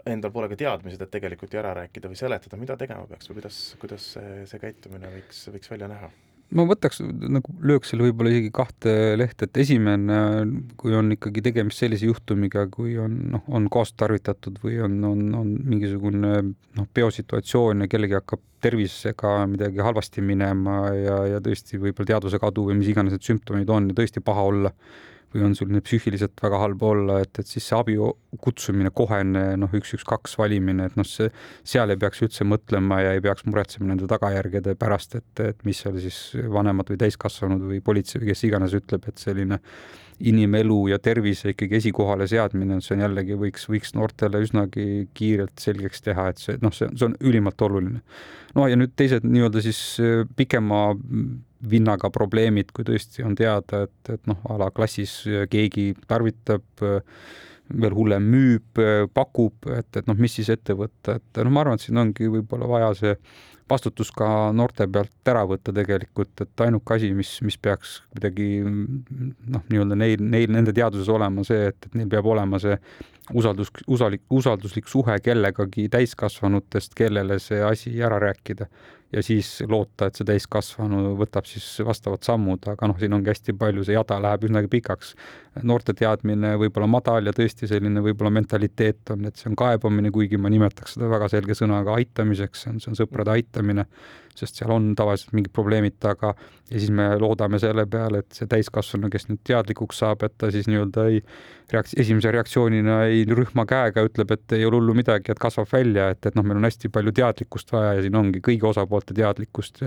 endal 0.09 0.33
pole 0.35 0.49
ka 0.51 0.59
teadmised, 0.61 1.03
et 1.03 1.13
tegelikult 1.13 1.53
ju 1.55 1.61
ära 1.61 1.75
rääkida 1.83 2.11
või 2.11 2.19
seletada, 2.19 2.59
mida 2.61 2.77
tegema 2.81 3.07
peaks 3.11 3.31
või 3.31 3.41
kuidas, 3.41 3.61
kuidas 3.83 4.11
see, 4.17 4.43
see 4.51 4.63
käitumine 4.63 5.13
võiks, 5.13 5.47
võiks 5.53 5.73
välja 5.73 5.91
näha? 5.91 6.11
Ma 6.51 6.65
võtaks 6.67 6.99
nagu, 7.31 7.53
lööks 7.63 7.93
selle 7.93 8.09
võib-olla 8.09 8.33
isegi 8.33 8.49
kahte 8.51 8.93
lehte, 9.15 9.47
et 9.47 9.59
esimene, 9.63 10.17
kui 10.81 10.97
on 10.99 11.13
ikkagi 11.15 11.45
tegemist 11.47 11.79
sellise 11.79 12.09
juhtumiga, 12.09 12.65
kui 12.75 12.97
on 12.99 13.15
noh, 13.37 13.45
on 13.55 13.69
kaastarvitatud 13.71 14.59
või 14.65 14.81
on, 14.83 14.97
on, 15.07 15.23
on 15.39 15.53
mingisugune 15.71 16.33
noh, 16.43 16.89
peosituatsioon 16.95 17.85
ja 17.85 17.91
kellegi 17.93 18.19
hakkab 18.19 18.43
tervisega 18.67 19.37
midagi 19.53 19.85
halvasti 19.85 20.27
minema 20.27 20.81
ja, 20.97 21.21
ja 21.37 21.45
tõesti 21.45 21.79
võib-olla 21.79 22.17
teadvuse 22.17 22.43
kadu 22.43 22.67
või 22.67 22.81
mis 22.81 22.91
iganes 22.91 23.15
need 23.15 23.31
sümptomid 23.31 23.71
on 23.71 23.87
ja 23.93 24.01
tõesti 24.03 24.25
paha 24.25 24.49
olla 24.51 24.75
või 25.35 25.45
on 25.47 25.55
sul 25.55 25.71
nüüd 25.71 25.85
psüühiliselt 25.87 26.41
väga 26.43 26.59
halb 26.63 26.83
olla, 26.83 27.21
et, 27.25 27.39
et 27.39 27.49
siis 27.49 27.67
see 27.71 27.77
abi 27.79 27.97
kutsumine, 28.43 28.91
kohene 28.95 29.45
noh, 29.61 29.73
üks, 29.77 29.95
üks, 29.97 30.05
kaks 30.09 30.37
valimine, 30.41 30.89
et 30.91 30.99
noh, 30.99 31.07
see, 31.07 31.31
seal 31.67 31.93
ei 31.93 32.01
peaks 32.01 32.23
üldse 32.27 32.47
mõtlema 32.49 33.01
ja 33.05 33.15
ei 33.17 33.23
peaks 33.25 33.47
muretsema 33.47 33.91
nende 33.93 34.09
tagajärgede 34.11 34.75
pärast, 34.81 35.17
et, 35.21 35.45
et 35.45 35.65
mis 35.69 35.81
seal 35.85 35.99
siis 36.03 36.21
vanemad 36.51 36.91
või 36.91 37.01
täiskasvanud 37.05 37.67
või 37.71 37.83
politsei 37.85 38.23
või 38.23 38.33
kes 38.33 38.47
iganes 38.49 38.77
ütleb, 38.79 39.07
et 39.11 39.23
selline 39.23 39.61
inimelu 40.31 40.81
ja 40.91 40.99
tervise 41.01 41.55
ikkagi 41.55 41.79
esikohale 41.79 42.27
seadmine, 42.29 42.81
see 42.85 42.97
on 42.97 43.05
jällegi, 43.07 43.39
võiks, 43.41 43.65
võiks 43.71 43.95
noortele 43.97 44.43
üsnagi 44.45 45.07
kiirelt 45.17 45.63
selgeks 45.63 46.05
teha, 46.05 46.27
et 46.33 46.43
see 46.43 46.59
noh, 46.61 46.75
see, 46.77 46.91
see 46.93 47.07
on 47.09 47.15
ülimalt 47.25 47.63
oluline. 47.65 48.03
no 48.59 48.67
ja 48.69 48.77
nüüd 48.77 48.93
teised 48.99 49.25
nii-öelda 49.25 49.63
siis 49.65 49.81
pikema 50.37 50.91
vinnaga 51.69 52.11
probleemid, 52.13 52.73
kui 52.73 52.87
tõesti 52.89 53.25
on 53.27 53.37
teada, 53.37 53.85
et, 53.87 54.13
et 54.15 54.27
noh, 54.31 54.41
a 54.49 54.57
la 54.61 54.71
klassis 54.75 55.23
keegi 55.53 55.93
tarvitab, 56.09 56.65
veel 57.71 57.95
hullem 57.95 58.25
müüb, 58.27 58.81
pakub, 59.15 59.69
et, 59.77 59.91
et 60.01 60.09
noh, 60.09 60.19
mis 60.19 60.33
siis 60.35 60.49
ette 60.51 60.75
võtta, 60.75 61.19
et 61.21 61.43
noh, 61.45 61.53
ma 61.55 61.65
arvan, 61.65 61.79
et 61.79 61.85
siin 61.85 62.01
ongi 62.01 62.31
võib-olla 62.33 62.71
vaja 62.71 62.93
see 62.99 63.15
vastutus 63.71 64.11
ka 64.15 64.51
noorte 64.57 64.87
pealt 64.91 65.31
ära 65.31 65.45
võtta 65.47 65.73
tegelikult, 65.75 66.33
et 66.43 66.65
ainuke 66.65 66.97
asi, 66.97 67.13
mis, 67.15 67.37
mis 67.47 67.57
peaks 67.63 68.01
kuidagi 68.11 68.49
noh, 68.65 69.63
nii-öelda 69.71 69.99
neil, 69.99 70.25
neil, 70.33 70.51
nende 70.51 70.75
teadvuses 70.77 71.11
olema 71.13 71.45
see, 71.47 71.71
et, 71.71 71.87
et 71.87 71.99
neil 72.01 72.11
peab 72.11 72.27
olema 72.33 72.61
see 72.63 72.77
usaldus, 73.35 73.71
usalik, 73.87 74.23
usalduslik 74.31 74.89
suhe 74.89 75.19
kellegagi 75.25 75.89
täiskasvanutest, 75.93 76.95
kellele 76.99 77.39
see 77.43 77.63
asi 77.65 77.95
ära 78.03 78.19
rääkida 78.23 78.67
ja 79.13 79.23
siis 79.23 79.49
loota, 79.69 80.07
et 80.07 80.19
see 80.19 80.27
täiskasvanu 80.29 81.15
võtab 81.19 81.49
siis 81.51 81.67
vastavad 81.87 82.23
sammud, 82.27 82.69
aga 82.71 82.91
noh, 82.91 82.99
siin 83.01 83.15
ongi 83.17 83.33
hästi 83.33 83.55
palju, 83.59 83.85
see 83.87 83.97
jada 83.97 84.21
läheb 84.23 84.47
üsnagi 84.47 84.71
pikaks. 84.71 85.15
noorte 85.67 85.95
teadmine 85.99 86.55
võib-olla 86.61 86.87
madal 86.87 87.27
ja 87.27 87.35
tõesti 87.35 87.69
selline 87.71 88.03
võib-olla 88.05 88.31
mentaliteet 88.39 89.11
on, 89.11 89.27
et 89.27 89.37
see 89.37 89.51
on 89.51 89.59
kaebamine, 89.59 90.13
kuigi 90.15 90.39
ma 90.39 90.53
nimetaks 90.53 90.95
seda 90.95 91.11
väga 91.11 91.29
selge 91.33 91.59
sõnaga 91.59 91.97
aitamiseks, 91.99 92.63
see 92.65 92.75
on, 92.75 92.81
see 92.81 92.93
on 92.93 93.01
sõprade 93.03 93.35
aitamine 93.35 93.87
sest 94.41 94.61
seal 94.61 94.73
on 94.75 94.93
tavaliselt 94.99 95.35
mingid 95.37 95.53
probleemid 95.55 95.99
taga 96.03 96.35
ja 96.71 96.79
siis 96.79 96.91
me 96.95 97.09
loodame 97.19 97.59
selle 97.59 97.85
peale, 97.91 98.23
et 98.23 98.37
see 98.37 98.49
täiskasvanu, 98.51 99.11
kes 99.11 99.27
nüüd 99.29 99.41
teadlikuks 99.47 99.99
saab, 100.03 100.23
et 100.27 100.37
ta 100.39 100.51
siis 100.55 100.69
nii-öelda 100.71 101.07
ei 101.11 101.19
reaks-, 101.73 101.97
esimese 101.99 102.31
reaktsioonina 102.35 103.01
ei 103.11 103.25
rühma 103.27 103.65
käega, 103.69 104.05
ütleb, 104.07 104.31
et 104.37 104.55
ei 104.55 104.67
ole 104.69 104.79
hullu 104.79 104.95
midagi, 104.95 105.33
et 105.35 105.43
kasvab 105.43 105.67
välja, 105.73 106.11
et, 106.15 106.23
et 106.31 106.39
noh, 106.39 106.47
meil 106.47 106.61
on 106.61 106.69
hästi 106.69 106.93
palju 106.95 107.15
teadlikkust 107.17 107.75
vaja 107.75 107.97
ja 107.99 108.05
siin 108.07 108.19
ongi 108.21 108.43
kõigi 108.47 108.67
osapoolte 108.71 109.17
teadlikkust. 109.19 109.83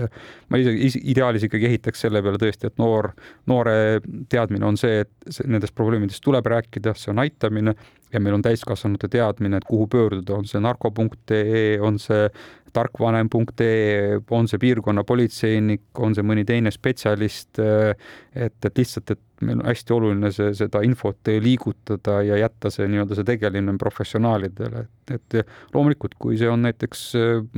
ma 0.52 0.60
isegi 0.60 0.90
ideaalis 1.14 1.48
ikkagi 1.48 1.70
ehitaks 1.70 2.04
selle 2.04 2.22
peale 2.24 2.40
tõesti, 2.42 2.68
et 2.68 2.80
noor, 2.82 3.14
noore 3.50 3.76
teadmine 4.32 4.68
on 4.68 4.80
see, 4.80 5.04
et 5.06 5.44
nendest 5.48 5.74
probleemidest 5.74 6.24
tuleb 6.24 6.52
rääkida, 6.52 6.92
see 7.00 7.14
on 7.14 7.24
aitamine 7.24 7.76
ja 8.12 8.20
meil 8.20 8.36
on 8.36 8.44
täiskasvanute 8.44 9.08
teadmine, 9.08 9.56
et 9.56 9.64
kuhu 9.68 9.88
pöörduda, 9.90 10.36
on 10.36 10.44
see 10.48 10.60
narko.ee, 10.62 11.80
on 11.80 11.98
see 11.98 12.28
tarkvanem.ee, 12.74 14.18
on 14.34 14.48
see 14.50 14.60
piirkonna 14.62 15.04
politseinik, 15.06 15.86
on 16.02 16.16
see 16.16 16.26
mõni 16.26 16.44
teine 16.48 16.72
spetsialist, 16.74 17.60
et, 17.60 18.58
et 18.66 18.80
lihtsalt, 18.80 19.14
et 19.14 19.22
meil 19.44 19.60
on 19.60 19.66
hästi 19.68 19.94
oluline 19.94 20.30
see, 20.34 20.52
seda 20.56 20.80
infot 20.86 21.30
liigutada 21.42 22.20
ja 22.26 22.38
jätta 22.38 22.70
see 22.72 22.86
nii-öelda 22.90 23.18
see 23.18 23.26
tegeline 23.28 23.74
professionaalidele, 23.80 24.84
et, 25.10 25.26
et 25.36 25.74
loomulikult, 25.74 26.16
kui 26.20 26.38
see 26.40 26.50
on 26.50 26.64
näiteks, 26.66 27.04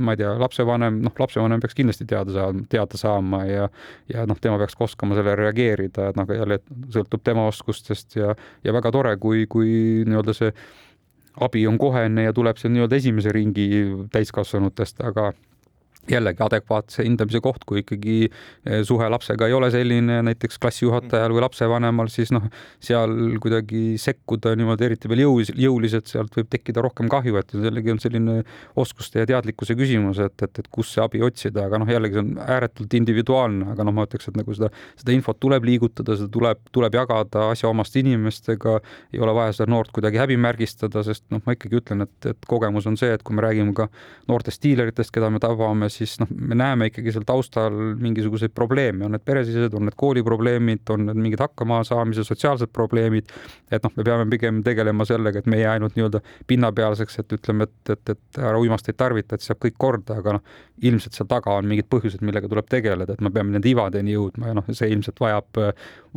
ma 0.03 0.15
ei 0.15 0.21
tea, 0.21 0.33
lapsevanem, 0.41 0.99
noh, 1.05 1.15
lapsevanem 1.19 1.61
peaks 1.63 1.77
kindlasti 1.77 2.07
teada 2.09 2.33
saama, 2.35 2.65
teada 2.71 2.99
saama 2.99 3.43
ja 3.49 3.69
ja 4.11 4.25
noh, 4.29 4.39
tema 4.41 4.57
peaks 4.61 4.77
ka 4.77 4.87
oskama 4.87 5.17
sellele 5.17 5.37
reageerida, 5.41 6.11
et 6.11 6.19
noh, 6.19 6.33
jälle 6.33 6.59
sõltub 6.93 7.23
tema 7.25 7.47
oskustest 7.51 8.19
ja, 8.19 8.35
ja 8.65 8.75
väga 8.75 8.93
tore, 8.95 9.15
kui, 9.21 9.45
kui 9.49 10.03
nii-öelda 10.07 10.37
see 10.37 10.53
abi 11.39 11.67
on 11.67 11.77
kohene 11.77 12.23
ja 12.23 12.33
tuleb 12.33 12.57
see 12.57 12.71
nii-öelda 12.73 12.97
esimese 12.97 13.33
ringi 13.35 13.67
täiskasvanutest, 14.11 15.01
aga 15.05 15.31
jällegi 16.11 16.43
adekvaatse 16.43 17.05
hindamise 17.07 17.41
koht, 17.43 17.63
kui 17.67 17.83
ikkagi 17.83 18.17
eh, 18.27 18.83
suhe 18.87 19.07
lapsega 19.09 19.47
ei 19.47 19.55
ole 19.55 19.71
selline 19.73 20.19
näiteks 20.27 20.59
klassijuhatajal 20.63 21.35
või 21.35 21.45
lapsevanemal, 21.45 22.11
siis 22.11 22.33
noh, 22.35 22.49
seal 22.83 23.39
kuidagi 23.43 23.95
sekkuda 24.01 24.55
niimoodi 24.59 24.89
eriti 24.89 25.11
veel 25.11 25.23
jõus, 25.25 25.53
jõuliselt, 25.55 26.11
sealt 26.11 26.35
võib 26.35 26.51
tekkida 26.51 26.83
rohkem 26.83 27.09
kahju, 27.11 27.39
et 27.39 27.55
jällegi 27.55 27.95
on 27.95 28.03
selline 28.03 28.37
oskuste 28.75 29.23
ja 29.23 29.29
teadlikkuse 29.29 29.77
küsimus, 29.79 30.19
et, 30.23 30.35
et, 30.43 30.63
et 30.63 30.71
kus 30.71 30.91
see 30.95 31.03
abi 31.03 31.23
otsida, 31.25 31.67
aga 31.67 31.81
noh, 31.81 31.89
jällegi 31.91 32.17
see 32.17 32.23
on 32.23 32.37
ääretult 32.41 32.93
individuaalne, 32.97 33.71
aga 33.73 33.85
noh, 33.85 33.95
ma 33.95 34.05
ütleks, 34.07 34.29
et 34.29 34.37
nagu 34.39 34.55
seda, 34.55 34.69
seda 34.99 35.13
infot 35.15 35.39
tuleb 35.39 35.65
liigutada, 35.67 36.17
seda 36.17 36.29
tuleb, 36.33 36.61
tuleb 36.75 36.97
jagada 36.97 37.49
asjaomaste 37.53 38.01
inimestega, 38.01 38.77
ei 39.13 39.23
ole 39.23 39.35
vaja 39.37 39.55
seda 39.57 39.69
noort 39.71 39.91
kuidagi 39.95 40.21
häbimärgistada, 40.21 41.03
sest 41.05 41.25
noh, 41.33 41.41
ma 41.45 41.55
ikkagi 41.57 41.79
ütlen, 41.81 42.05
et, 42.07 42.31
et 42.33 42.49
kogemus 42.49 42.87
on 42.89 42.97
see, 42.99 43.11
et 43.13 43.23
kui 43.25 43.37
me 43.37 43.45
räägime 43.45 43.75
ka 43.77 43.89
noortest 44.29 44.63
diileritest, 44.63 45.13
keda 45.15 45.29
me 45.33 45.41
tabame, 45.43 45.89
siis 45.97 46.17
noh, 46.21 46.29
me 46.31 46.55
näeme 46.57 46.89
ikkagi 46.91 47.13
seal 47.15 47.25
taustal 47.27 47.73
mingisuguseid 48.01 48.53
probleeme, 48.55 49.05
on 49.07 49.15
need 49.15 49.25
peresisesed, 49.25 49.73
on 49.77 49.87
need 49.87 49.97
kooliprobleemid, 49.99 50.85
on 50.93 51.07
need 51.09 51.21
mingid 51.25 51.41
hakkamasaamise 51.43 52.25
sotsiaalsed 52.27 52.71
probleemid. 52.73 53.33
et 53.71 53.83
noh, 53.83 53.91
me 53.97 54.03
peame 54.07 54.27
pigem 54.31 54.61
tegelema 54.63 55.05
sellega, 55.05 55.39
et 55.39 55.49
me 55.49 55.57
ei 55.59 55.65
jää 55.65 55.73
ainult 55.77 55.97
nii-öelda 55.97 56.21
pinnapealseks, 56.47 57.19
et 57.19 57.37
ütleme, 57.39 57.67
et, 57.67 57.93
et, 57.95 58.13
et 58.13 58.41
ära 58.41 58.59
uimasteid 58.61 58.97
tarvita, 58.97 59.35
et 59.35 59.45
saab 59.45 59.59
kõik 59.65 59.77
korda, 59.77 60.19
aga 60.21 60.37
noh, 60.37 60.57
ilmselt 60.87 61.17
seal 61.17 61.27
taga 61.29 61.55
on 61.57 61.67
mingid 61.69 61.89
põhjused, 61.91 62.21
millega 62.25 62.49
tuleb 62.51 62.67
tegeleda, 62.69 63.15
et 63.17 63.23
me 63.25 63.31
peame 63.33 63.55
nende 63.55 63.69
ivadeni 63.69 64.13
jõudma 64.13 64.51
ja 64.51 64.57
noh, 64.57 64.67
see 64.77 64.91
ilmselt 64.93 65.19
vajab, 65.21 65.61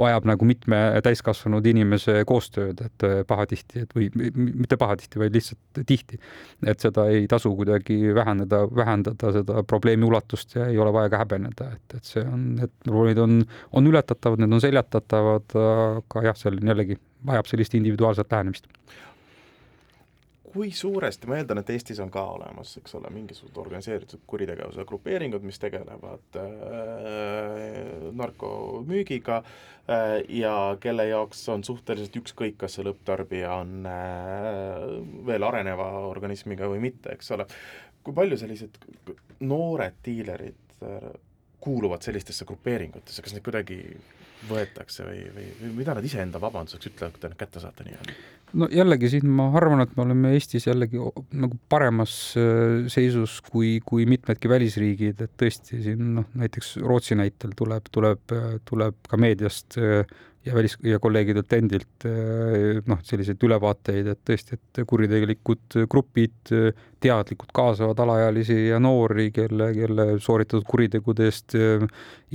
vajab 0.01 0.29
nagu 0.29 0.49
mitme 0.49 0.81
täiskasvanud 1.05 1.67
inimese 1.71 2.21
koostööd, 2.29 2.83
et 2.85 3.07
pahatihti, 3.29 3.85
et 3.87 3.97
või 3.97 4.11
mitte 4.37 4.77
pahatihti, 4.81 5.21
vaid 5.23 5.37
lihtsalt 5.37 5.83
tihti. 5.89 6.21
et 6.67 6.81
seda 6.81 7.07
ei 7.09 7.27
tasu 7.31 7.53
kuidagi 7.57 8.15
vähendada, 8.15 8.63
vähendada 8.77 9.33
seda 9.33 9.63
probleemi 9.71 10.09
ulatust 10.09 10.57
ja 10.59 10.67
ei 10.71 10.79
ole 10.79 10.93
vaja 10.95 11.13
ka 11.13 11.23
häbeneda, 11.23 11.69
et, 11.77 11.99
et 11.99 12.11
see 12.15 12.25
on, 12.27 12.49
need 12.59 12.75
probleemid 12.87 13.23
on, 13.23 13.39
on 13.79 13.93
ületatavad, 13.93 14.43
need 14.43 14.59
on 14.59 14.65
seljatatavad, 14.65 15.57
aga 15.61 16.27
jah, 16.31 16.43
seal 16.43 16.59
jällegi 16.59 16.99
vajab 17.27 17.49
sellist 17.51 17.77
individuaalset 17.79 18.33
lähenemist 18.33 18.69
kui 20.53 20.71
suuresti, 20.75 21.29
ma 21.31 21.39
eeldan, 21.39 21.61
et 21.63 21.71
Eestis 21.71 22.01
on 22.03 22.11
ka 22.13 22.23
olemas, 22.35 22.73
eks 22.81 22.95
ole, 22.99 23.11
mingisugused 23.15 23.59
organiseeritud 23.63 24.23
kuritegevuse 24.31 24.85
grupeeringud, 24.89 25.45
mis 25.47 25.61
tegelevad 25.63 26.39
äh, 26.41 28.09
narkomüügiga 28.19 29.41
äh, 29.41 30.17
ja 30.41 30.55
kelle 30.83 31.07
jaoks 31.11 31.45
on 31.55 31.65
suhteliselt 31.67 32.19
ükskõik, 32.23 32.59
kas 32.61 32.79
see 32.79 32.87
lõpptarbija 32.89 33.53
on 33.63 33.87
äh, 33.91 34.89
veel 35.31 35.47
areneva 35.47 35.91
organismiga 36.09 36.71
või 36.71 36.83
mitte, 36.89 37.15
eks 37.15 37.31
ole. 37.37 37.47
Kui 38.05 38.17
palju 38.17 38.39
sellised 38.41 38.81
noored 39.45 40.01
diilerid 40.05 40.83
äh, 40.85 41.11
kuuluvad 41.61 42.05
sellistesse 42.05 42.47
grupeeringutesse, 42.49 43.23
kas 43.23 43.37
neid 43.37 43.45
kuidagi 43.45 43.81
võetakse 44.49 45.05
või, 45.05 45.25
või, 45.35 45.49
või 45.61 45.73
mida 45.83 45.95
nad 45.97 46.05
iseenda 46.07 46.41
vabanduseks 46.41 46.89
ütlevad, 46.89 47.13
kui 47.13 47.21
te 47.21 47.29
need 47.29 47.41
kätte 47.43 47.61
saate 47.61 47.85
nii-öelda? 47.85 48.15
no 48.61 48.67
jällegi 48.73 49.11
siin 49.13 49.29
ma 49.37 49.51
arvan, 49.55 49.85
et 49.85 49.93
me 49.97 50.05
oleme 50.07 50.33
Eestis 50.35 50.67
jällegi 50.67 50.99
nagu 51.43 51.59
paremas 51.71 52.15
äh, 52.41 52.89
seisus 52.93 53.39
kui, 53.47 53.77
kui 53.87 54.09
mitmedki 54.11 54.51
välisriigid, 54.51 55.21
et 55.27 55.37
tõesti 55.41 55.83
siin 55.85 56.15
noh, 56.17 56.27
näiteks 56.41 56.79
Rootsi 56.83 57.19
näitel 57.21 57.53
tuleb, 57.59 57.93
tuleb, 57.93 58.37
tuleb 58.69 58.99
ka 59.11 59.21
meediast 59.21 59.79
äh, 59.79 60.03
ja 60.45 60.55
välis- 60.57 60.79
ja 60.83 60.99
kolleegidelt 60.99 61.53
endilt 61.53 62.07
eh, 62.09 62.81
noh, 62.89 63.01
selliseid 63.05 63.43
ülevaateid, 63.45 64.07
et 64.13 64.21
tõesti, 64.25 64.57
et 64.57 64.83
kuritegelikud 64.89 65.81
grupid 65.93 66.53
teadlikult 67.01 67.53
kaasavad 67.57 68.01
alaealisi 68.05 68.57
ja 68.71 68.79
noori, 68.81 69.29
kelle, 69.37 69.71
kelle 69.77 70.07
sooritatud 70.19 70.65
kuritegude 70.69 71.29
eest 71.29 71.57
eh, 71.59 71.85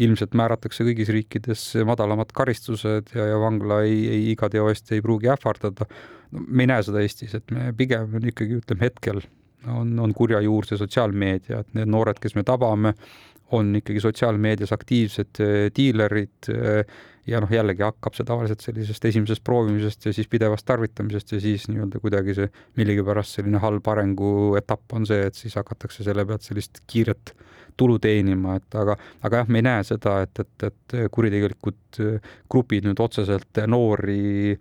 ilmselt 0.05 0.37
määratakse 0.37 0.85
kõigis 0.85 1.09
riikides 1.15 1.65
madalamad 1.87 2.33
karistused 2.35 3.15
ja, 3.15 3.31
ja 3.33 3.39
vangla 3.41 3.81
ei, 3.87 4.03
ei, 4.11 4.27
iga 4.35 4.51
teo 4.53 4.69
eest 4.69 4.93
ei 4.93 5.01
pruugi 5.05 5.31
ähvardada. 5.33 5.89
no 6.31 6.45
me 6.47 6.63
ei 6.63 6.73
näe 6.73 6.85
seda 6.85 7.01
Eestis, 7.01 7.33
et 7.37 7.51
me 7.51 7.71
pigem 7.77 8.21
ikkagi 8.21 8.61
ütleme 8.61 8.89
hetkel 8.89 9.25
on, 9.67 9.99
on 9.99 10.13
kurja 10.13 10.41
juur 10.45 10.65
see 10.67 10.77
sotsiaalmeedia, 10.79 11.61
et 11.63 11.77
need 11.77 11.89
noored, 11.91 12.19
kes 12.21 12.35
me 12.37 12.43
tabame, 12.45 12.93
on 13.53 13.75
ikkagi 13.77 14.01
sotsiaalmeedias 14.01 14.71
aktiivsed 14.73 15.41
diilerid 15.77 16.49
ja 17.27 17.41
noh, 17.41 17.51
jällegi 17.51 17.83
hakkab 17.85 18.15
see 18.17 18.27
tavaliselt 18.27 18.63
sellisest 18.65 19.05
esimesest 19.09 19.43
proovimisest 19.45 20.05
ja 20.09 20.13
siis 20.13 20.29
pidevast 20.29 20.65
tarvitamisest 20.69 21.35
ja 21.35 21.41
siis 21.41 21.67
nii-öelda 21.71 22.01
kuidagi 22.01 22.35
see 22.37 22.49
millegipärast 22.77 23.39
selline 23.39 23.61
halb 23.63 23.87
arenguetapp 23.93 24.97
on 24.97 25.07
see, 25.09 25.25
et 25.29 25.37
siis 25.37 25.57
hakatakse 25.57 26.05
selle 26.05 26.25
pealt 26.25 26.45
sellist 26.45 26.83
kiiret 26.89 27.33
tulu 27.77 27.97
teenima, 27.99 28.55
et 28.55 28.77
aga, 28.79 28.95
aga 29.27 29.41
jah, 29.41 29.49
me 29.51 29.59
ei 29.59 29.67
näe 29.67 29.83
seda, 29.83 30.19
et, 30.23 30.39
et, 30.39 30.67
et 30.69 30.95
kuritegelikud 31.11 31.99
grupid 32.51 32.87
nüüd 32.87 33.01
otseselt 33.03 33.65
noori 33.67 34.55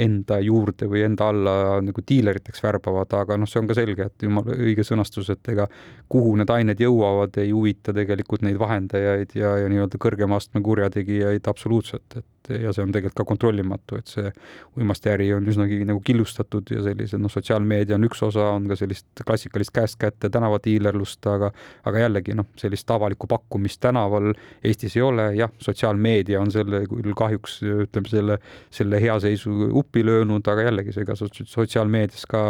enda 0.00 0.38
juurde 0.42 0.88
või 0.90 1.04
enda 1.06 1.28
alla 1.30 1.54
nagu 1.84 2.04
diileriteks 2.08 2.62
värbavad, 2.64 3.12
aga 3.18 3.38
noh, 3.40 3.48
see 3.50 3.60
on 3.60 3.70
ka 3.70 3.76
selge, 3.78 4.08
et 4.08 4.26
jumala 4.26 4.56
õige 4.56 4.84
sõnastus, 4.86 5.30
et 5.34 5.52
ega 5.52 5.68
kuhu 6.10 6.34
need 6.40 6.50
ained 6.50 6.80
jõuavad, 6.80 7.36
ei 7.42 7.52
huvita 7.52 7.94
tegelikult 7.96 8.44
neid 8.46 8.58
vahendajaid 8.60 9.36
ja, 9.38 9.56
ja 9.62 9.72
nii-öelda 9.72 10.00
kõrgema 10.00 10.40
astme 10.40 10.62
kurjategijaid 10.64 11.50
absoluutselt, 11.50 12.18
et 12.18 12.26
ja 12.50 12.72
see 12.72 12.84
on 12.84 12.92
tegelikult 12.92 13.18
ka 13.22 13.24
kontrollimatu, 13.28 13.98
et 14.00 14.10
see 14.10 14.30
uimastiäri 14.78 15.30
on 15.36 15.46
üsnagi 15.50 15.80
nagu 15.88 16.00
killustatud 16.04 16.70
ja 16.74 16.82
sellised 16.84 17.22
noh, 17.22 17.32
sotsiaalmeedia 17.32 17.98
on 17.98 18.06
üks 18.08 18.22
osa, 18.26 18.50
on 18.56 18.68
ka 18.70 18.78
sellist 18.78 19.24
klassikalist 19.26 19.74
käest 19.74 19.98
kätte 20.00 20.30
tänavadiilerlust, 20.34 21.26
aga 21.30 21.50
aga 21.88 22.04
jällegi 22.06 22.36
noh, 22.36 22.48
sellist 22.60 22.90
avalikku 22.90 23.28
pakkumist 23.30 23.80
tänaval 23.84 24.32
Eestis 24.64 24.96
ei 24.96 25.02
ole, 25.02 25.28
jah, 25.38 25.52
sotsiaalmeedia 25.62 26.40
on 26.40 26.52
selle 26.54 26.84
küll 26.90 27.16
kahjuks 27.16 27.60
ütleme, 27.64 28.10
selle, 28.10 28.38
selle 28.74 29.00
hea 29.00 29.18
seisu 29.20 29.70
uppi 29.80 30.04
löönud, 30.06 30.46
aga 30.48 30.68
jällegi 30.68 30.94
see 30.96 31.08
ka 31.08 31.16
sotsiaalmeedias 31.18 32.26
ka 32.30 32.44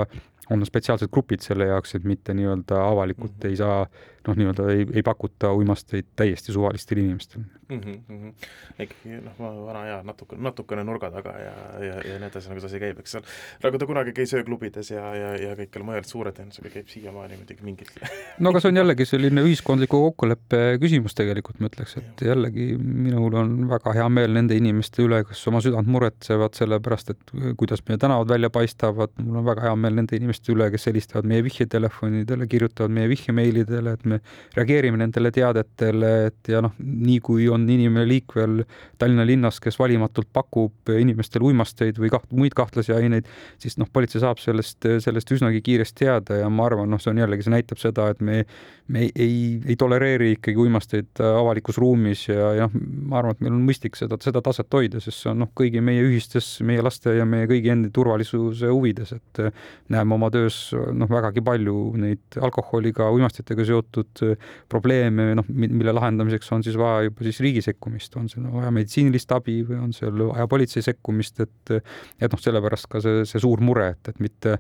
on 0.53 0.65
spetsiaalsed 0.67 1.09
grupid 1.13 1.45
selle 1.45 1.71
jaoks, 1.71 1.95
et 1.97 2.05
mitte 2.05 2.35
nii-öelda 2.37 2.81
avalikult 2.89 3.33
mm 3.33 3.41
-hmm. 3.41 3.51
ei 3.51 3.57
saa 3.57 3.87
noh, 4.29 4.39
nii-öelda 4.39 4.71
ei, 4.73 4.87
ei 4.95 5.03
pakuta 5.07 5.53
uimasteid 5.53 6.15
täiesti 6.17 6.53
suvalistele 6.53 7.05
inimestele 7.05 7.45
mm. 7.69 7.81
-hmm. 7.81 8.33
ikkagi 8.79 9.21
noh, 9.25 9.39
vana 9.39 9.83
hea 9.85 10.03
natuke, 10.03 10.37
natukene 10.37 10.85
nurga 10.85 11.11
taga 11.11 11.35
ja, 11.39 11.55
ja, 11.87 11.95
ja 12.09 12.19
nii 12.21 12.29
edasi, 12.29 12.51
nagu 12.51 12.63
see 12.63 12.71
asi 12.71 12.81
käib, 12.83 13.01
eks 13.03 13.17
seal, 13.17 13.27
nagu 13.65 13.81
ta 13.81 13.89
kunagi 13.89 14.15
käis 14.17 14.35
ööklubides 14.39 14.91
ja, 14.91 15.05
ja, 15.17 15.31
ja 15.41 15.57
kõikjal 15.59 15.87
mujal, 15.87 16.07
suure 16.09 16.33
tõenäosusega 16.37 16.73
käib 16.77 16.91
siiamaani 16.93 17.39
muidugi 17.41 17.67
mingil 17.67 17.93
no 18.45 18.53
aga 18.53 18.63
see 18.63 18.73
on 18.73 18.81
jällegi 18.83 19.09
selline 19.09 19.45
ühiskondliku 19.47 20.01
kokkuleppe 20.09 20.63
küsimus 20.83 21.17
tegelikult, 21.19 21.61
ma 21.61 21.71
ütleks, 21.73 21.97
et 22.01 22.25
jällegi 22.29 22.73
minul 22.81 23.39
on 23.41 23.55
väga 23.71 23.97
hea 23.99 24.09
meel 24.13 24.37
nende 24.37 24.59
inimeste 24.59 25.05
üle, 25.05 25.23
kes 25.29 25.45
oma 25.51 25.63
südant 25.65 25.91
muretsevad 25.91 26.57
selle 26.59 26.81
pärast, 26.85 27.15
et 27.15 27.35
kuidas 27.61 27.85
meie 27.89 28.01
tänavad 28.01 28.31
välja 28.31 28.51
paistavad, 28.55 29.15
mul 29.21 29.43
on 29.43 29.49
väga 29.49 29.69
hea 29.69 29.77
meel 29.79 30.01
nende 30.01 30.19
inimeste 30.19 30.53
üle, 30.55 30.71
kes 30.75 30.89
helistavad 30.91 31.29
meie 31.29 31.45
vihjetelefonidele, 31.47 32.49
kirjutavad 32.51 32.95
meie 32.95 33.11
vihjemeilidele, 33.13 33.97
et 33.99 34.05
me 34.09 34.14
reageerime 34.57 35.01
nendele 35.01 35.33
teadetele, 35.35 36.13
et 36.31 36.53
ja 36.53 36.63
noh, 36.65 36.75
nii 36.79 37.19
kui 37.25 37.49
on 37.53 37.67
inimene 37.69 38.07
liikvel 38.09 38.63
Tallinna 38.99 39.27
linnas, 39.27 39.61
kes 39.63 39.79
valimatult 39.81 40.31
pakub 40.33 40.93
inimestele 40.95 41.49
uimasteid 41.51 41.99
või 42.01 42.13
kaht-, 42.13 42.31
muid 42.35 42.57
kahtlasi 42.57 42.95
aineid, 42.97 43.29
siis 43.63 43.79
noh, 43.81 43.89
politsei 43.93 44.23
saab 44.23 44.41
sellest, 44.43 44.87
sellest 45.05 45.35
üsnagi 45.35 45.63
kiiresti 45.65 46.05
teada 46.05 46.39
ja 46.43 46.51
ma 46.53 46.69
arvan, 46.69 46.91
noh, 46.91 47.01
see 47.03 47.13
on 47.13 47.23
jällegi, 47.23 47.47
see 47.47 47.55
näitab 47.55 47.81
seda, 47.81 48.09
et 48.15 48.23
me, 48.25 48.43
me 48.89 49.07
ei, 49.07 49.13
ei, 49.15 49.37
ei 49.73 49.77
tolereeri 49.81 50.35
ikkagi 50.37 50.61
uimasteid 50.61 51.23
avalikus 51.25 51.79
ruumis 51.81 52.27
ja, 52.29 52.53
ja 52.61 52.69
noh, 52.69 52.89
ma 53.11 53.21
arvan, 53.21 53.37
et 53.37 53.45
meil 53.45 53.57
on 53.57 53.65
mõistlik 53.67 53.99
seda, 53.99 54.19
seda 54.23 54.43
taset 54.45 54.73
hoida, 54.75 55.03
sest 55.03 55.23
see 55.23 55.33
on 55.33 55.43
noh, 55.45 55.51
kõigi 55.57 55.83
meie 55.85 56.05
ühistes, 56.05 56.49
meie 56.67 56.83
laste 56.85 57.15
ja 57.19 57.27
meie 57.29 57.49
kõigi 57.51 57.73
endi 57.75 57.91
turvalisuse 57.95 58.71
huvides, 58.73 59.15
et 59.17 59.43
näeme 59.93 60.17
oma 60.17 60.31
töös 60.35 60.59
noh, 60.75 61.11
vägagi 61.11 61.45
palju 61.45 61.77
neid 62.01 62.39
alkoholiga, 62.43 63.11
uimastitega 63.15 63.67
seotud 63.69 64.04
probleeme, 64.71 65.31
noh, 65.39 65.47
mille 65.49 65.95
lahendamiseks 65.95 66.53
on 66.57 66.65
siis 66.67 66.77
vaja 66.81 67.09
juba 67.09 67.27
siis 67.27 67.41
riigi 67.45 67.63
sekkumist, 67.65 68.17
on 68.21 68.29
seal 68.33 68.49
vaja 68.53 68.73
meditsiinilist 68.75 69.35
abi 69.37 69.61
või 69.67 69.81
on 69.87 69.95
seal 69.97 70.27
vaja 70.31 70.49
politsei 70.51 70.85
sekkumist, 70.85 71.41
et 71.45 71.75
et 71.75 72.31
noh, 72.31 72.41
sellepärast 72.41 72.91
ka 72.91 73.03
see, 73.05 73.25
see 73.29 73.43
suur 73.43 73.63
mure, 73.65 73.93
et, 73.95 74.13
et 74.13 74.21
mitte, 74.23 74.59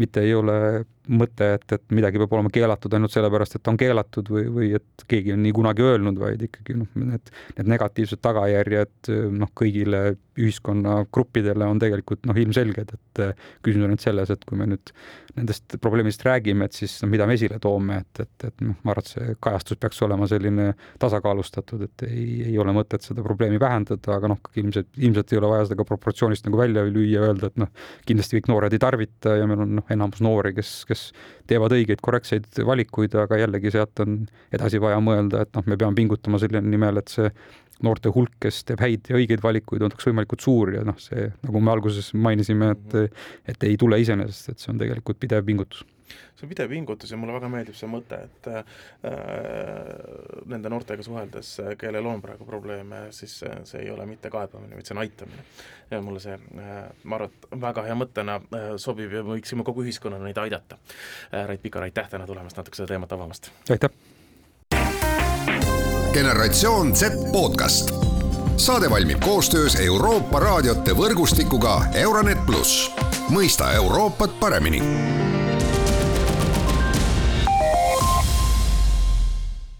mitte 0.00 0.24
ei 0.24 0.34
ole 0.36 0.58
mõte, 1.08 1.50
et, 1.58 1.66
et 1.76 1.84
midagi 1.94 2.20
peab 2.20 2.32
olema 2.36 2.52
keelatud 2.52 2.94
ainult 2.96 3.12
sellepärast, 3.12 3.58
et 3.58 3.70
on 3.70 3.78
keelatud 3.80 4.30
või, 4.32 4.44
või 4.52 4.70
et 4.78 5.06
keegi 5.10 5.34
on 5.34 5.42
nii 5.44 5.54
kunagi 5.56 5.84
öelnud, 5.84 6.20
vaid 6.20 6.44
ikkagi 6.48 6.78
noh, 6.80 6.90
need, 7.00 7.32
need 7.58 7.72
negatiivsed 7.74 8.22
tagajärjed 8.24 9.12
noh, 9.34 9.52
kõigile 9.58 10.04
ühiskonnagruppidele 10.40 11.66
on 11.68 11.82
tegelikult 11.82 12.24
noh, 12.28 12.38
ilmselged, 12.38 12.94
et 12.96 13.22
küsimus 13.64 13.88
on 13.88 13.94
nüüd 13.94 14.02
selles, 14.02 14.32
et 14.34 14.48
kui 14.48 14.58
me 14.58 14.66
nüüd 14.72 14.94
nendest 15.34 15.76
probleemidest 15.82 16.22
räägime, 16.26 16.68
et 16.68 16.76
siis 16.76 16.94
no, 17.02 17.08
mida 17.10 17.26
me 17.26 17.34
esile 17.38 17.58
toome, 17.62 18.00
et, 18.04 18.22
et, 18.22 18.46
et 18.48 18.64
noh, 18.64 18.76
ma 18.86 18.94
arvan, 18.94 19.06
et 19.06 19.12
see 19.12 19.36
kajastus 19.42 19.80
peaks 19.82 20.00
olema 20.06 20.28
selline 20.30 20.68
tasakaalustatud, 21.02 21.82
et 21.86 22.04
ei, 22.06 22.26
ei 22.50 22.58
ole 22.62 22.74
mõtet 22.76 23.06
seda 23.06 23.22
probleemi 23.26 23.58
vähendada, 23.62 24.18
aga 24.18 24.30
noh, 24.30 24.42
ilmselt, 24.60 24.92
ilmselt 24.98 25.34
ei 25.34 25.40
ole 25.40 25.50
vaja 25.50 25.66
seda 25.68 25.78
ka 25.80 25.88
proportsioonist 25.88 26.46
nagu 26.46 26.60
välja 26.60 26.84
lüüa 26.86 27.26
öelda, 27.28 27.50
et 27.50 27.58
noh, 27.62 27.72
kindlasti 28.06 28.38
kõik 28.38 28.50
noored 28.52 28.76
ei 28.76 28.82
tarvita 28.82 29.34
ja 29.40 29.48
meil 29.50 29.64
on 29.66 29.74
noh, 29.80 29.88
enamus 29.94 30.22
noori, 30.24 30.54
kes, 30.54 30.74
kes 30.88 30.93
teevad 31.50 31.74
õigeid, 31.76 32.00
korrektseid 32.04 32.48
valikuid, 32.66 33.14
aga 33.20 33.38
jällegi 33.40 33.72
sealt 33.74 34.00
on 34.04 34.22
edasi 34.54 34.80
vaja 34.82 35.00
mõelda, 35.04 35.44
et 35.44 35.52
noh, 35.56 35.66
me 35.70 35.78
peame 35.80 35.98
pingutama 35.98 36.40
selle 36.42 36.62
nimel, 36.64 37.00
et 37.02 37.12
see 37.12 37.30
noorte 37.84 38.12
hulk, 38.14 38.36
kes 38.40 38.62
teeb 38.68 38.82
häid 38.84 39.10
ja 39.10 39.18
õigeid 39.18 39.42
valikuid, 39.44 39.82
oleks 39.84 40.06
võimalikult 40.08 40.44
suur 40.44 40.74
ja 40.76 40.84
noh, 40.86 40.98
see, 41.02 41.26
nagu 41.44 41.60
me 41.60 41.74
alguses 41.74 42.12
mainisime, 42.14 42.74
et 42.76 43.50
et 43.50 43.66
ei 43.68 43.76
tule 43.80 43.98
iseenesest, 44.00 44.54
et 44.54 44.62
see 44.62 44.72
on 44.72 44.80
tegelikult 44.80 45.20
pidev 45.20 45.44
pingutus 45.46 45.84
see 46.08 46.46
on 46.46 46.48
pidev 46.48 46.68
pingutus 46.68 47.10
ja 47.10 47.16
mulle 47.16 47.34
väga 47.36 47.48
meeldib 47.52 47.76
see 47.78 47.88
mõte, 47.90 48.18
et 48.26 48.48
äh, 48.50 48.64
nende 50.50 50.72
noortega 50.72 51.04
suheldes, 51.06 51.54
kellel 51.80 52.06
on 52.10 52.22
praegu 52.24 52.46
probleeme, 52.48 53.06
siis 53.14 53.38
see, 53.42 53.52
see 53.68 53.84
ei 53.84 53.90
ole 53.94 54.06
mitte 54.08 54.30
kaebamine, 54.32 54.76
vaid 54.78 54.88
see 54.88 54.96
on 54.96 55.02
aitamine. 55.04 55.46
ja 55.90 56.00
mulle 56.02 56.20
see 56.20 56.34
äh,, 56.34 56.72
ma 57.04 57.18
arvan, 57.18 57.30
et 57.30 57.60
väga 57.60 57.86
hea 57.88 57.98
mõttena 57.98 58.40
äh, 58.40 58.70
sobib 58.80 59.12
ja 59.12 59.22
me 59.22 59.36
võiksime 59.36 59.66
kogu 59.66 59.84
ühiskonnana 59.84 60.24
neid 60.26 60.40
aidata 60.40 60.78
äh,. 60.78 61.46
Rait 61.48 61.62
Pikar, 61.62 61.86
aitäh 61.86 62.08
täna 62.10 62.26
tulemast 62.26 62.58
natuke 62.60 62.76
seda 62.76 62.94
teemat 62.94 63.12
avamast! 63.12 63.52
aitäh! 63.70 63.92
generatsioon 66.14 66.96
Z 66.96 67.32
podcast. 67.32 67.90
saade 68.56 68.90
valmib 68.90 69.20
koostöös 69.20 69.76
Euroopa 69.80 70.40
raadiote 70.40 70.94
võrgustikuga 70.94 71.80
Euronet 71.94 72.46
pluss, 72.46 72.90
mõista 73.34 73.72
Euroopat 73.74 74.40
paremini 74.40 74.82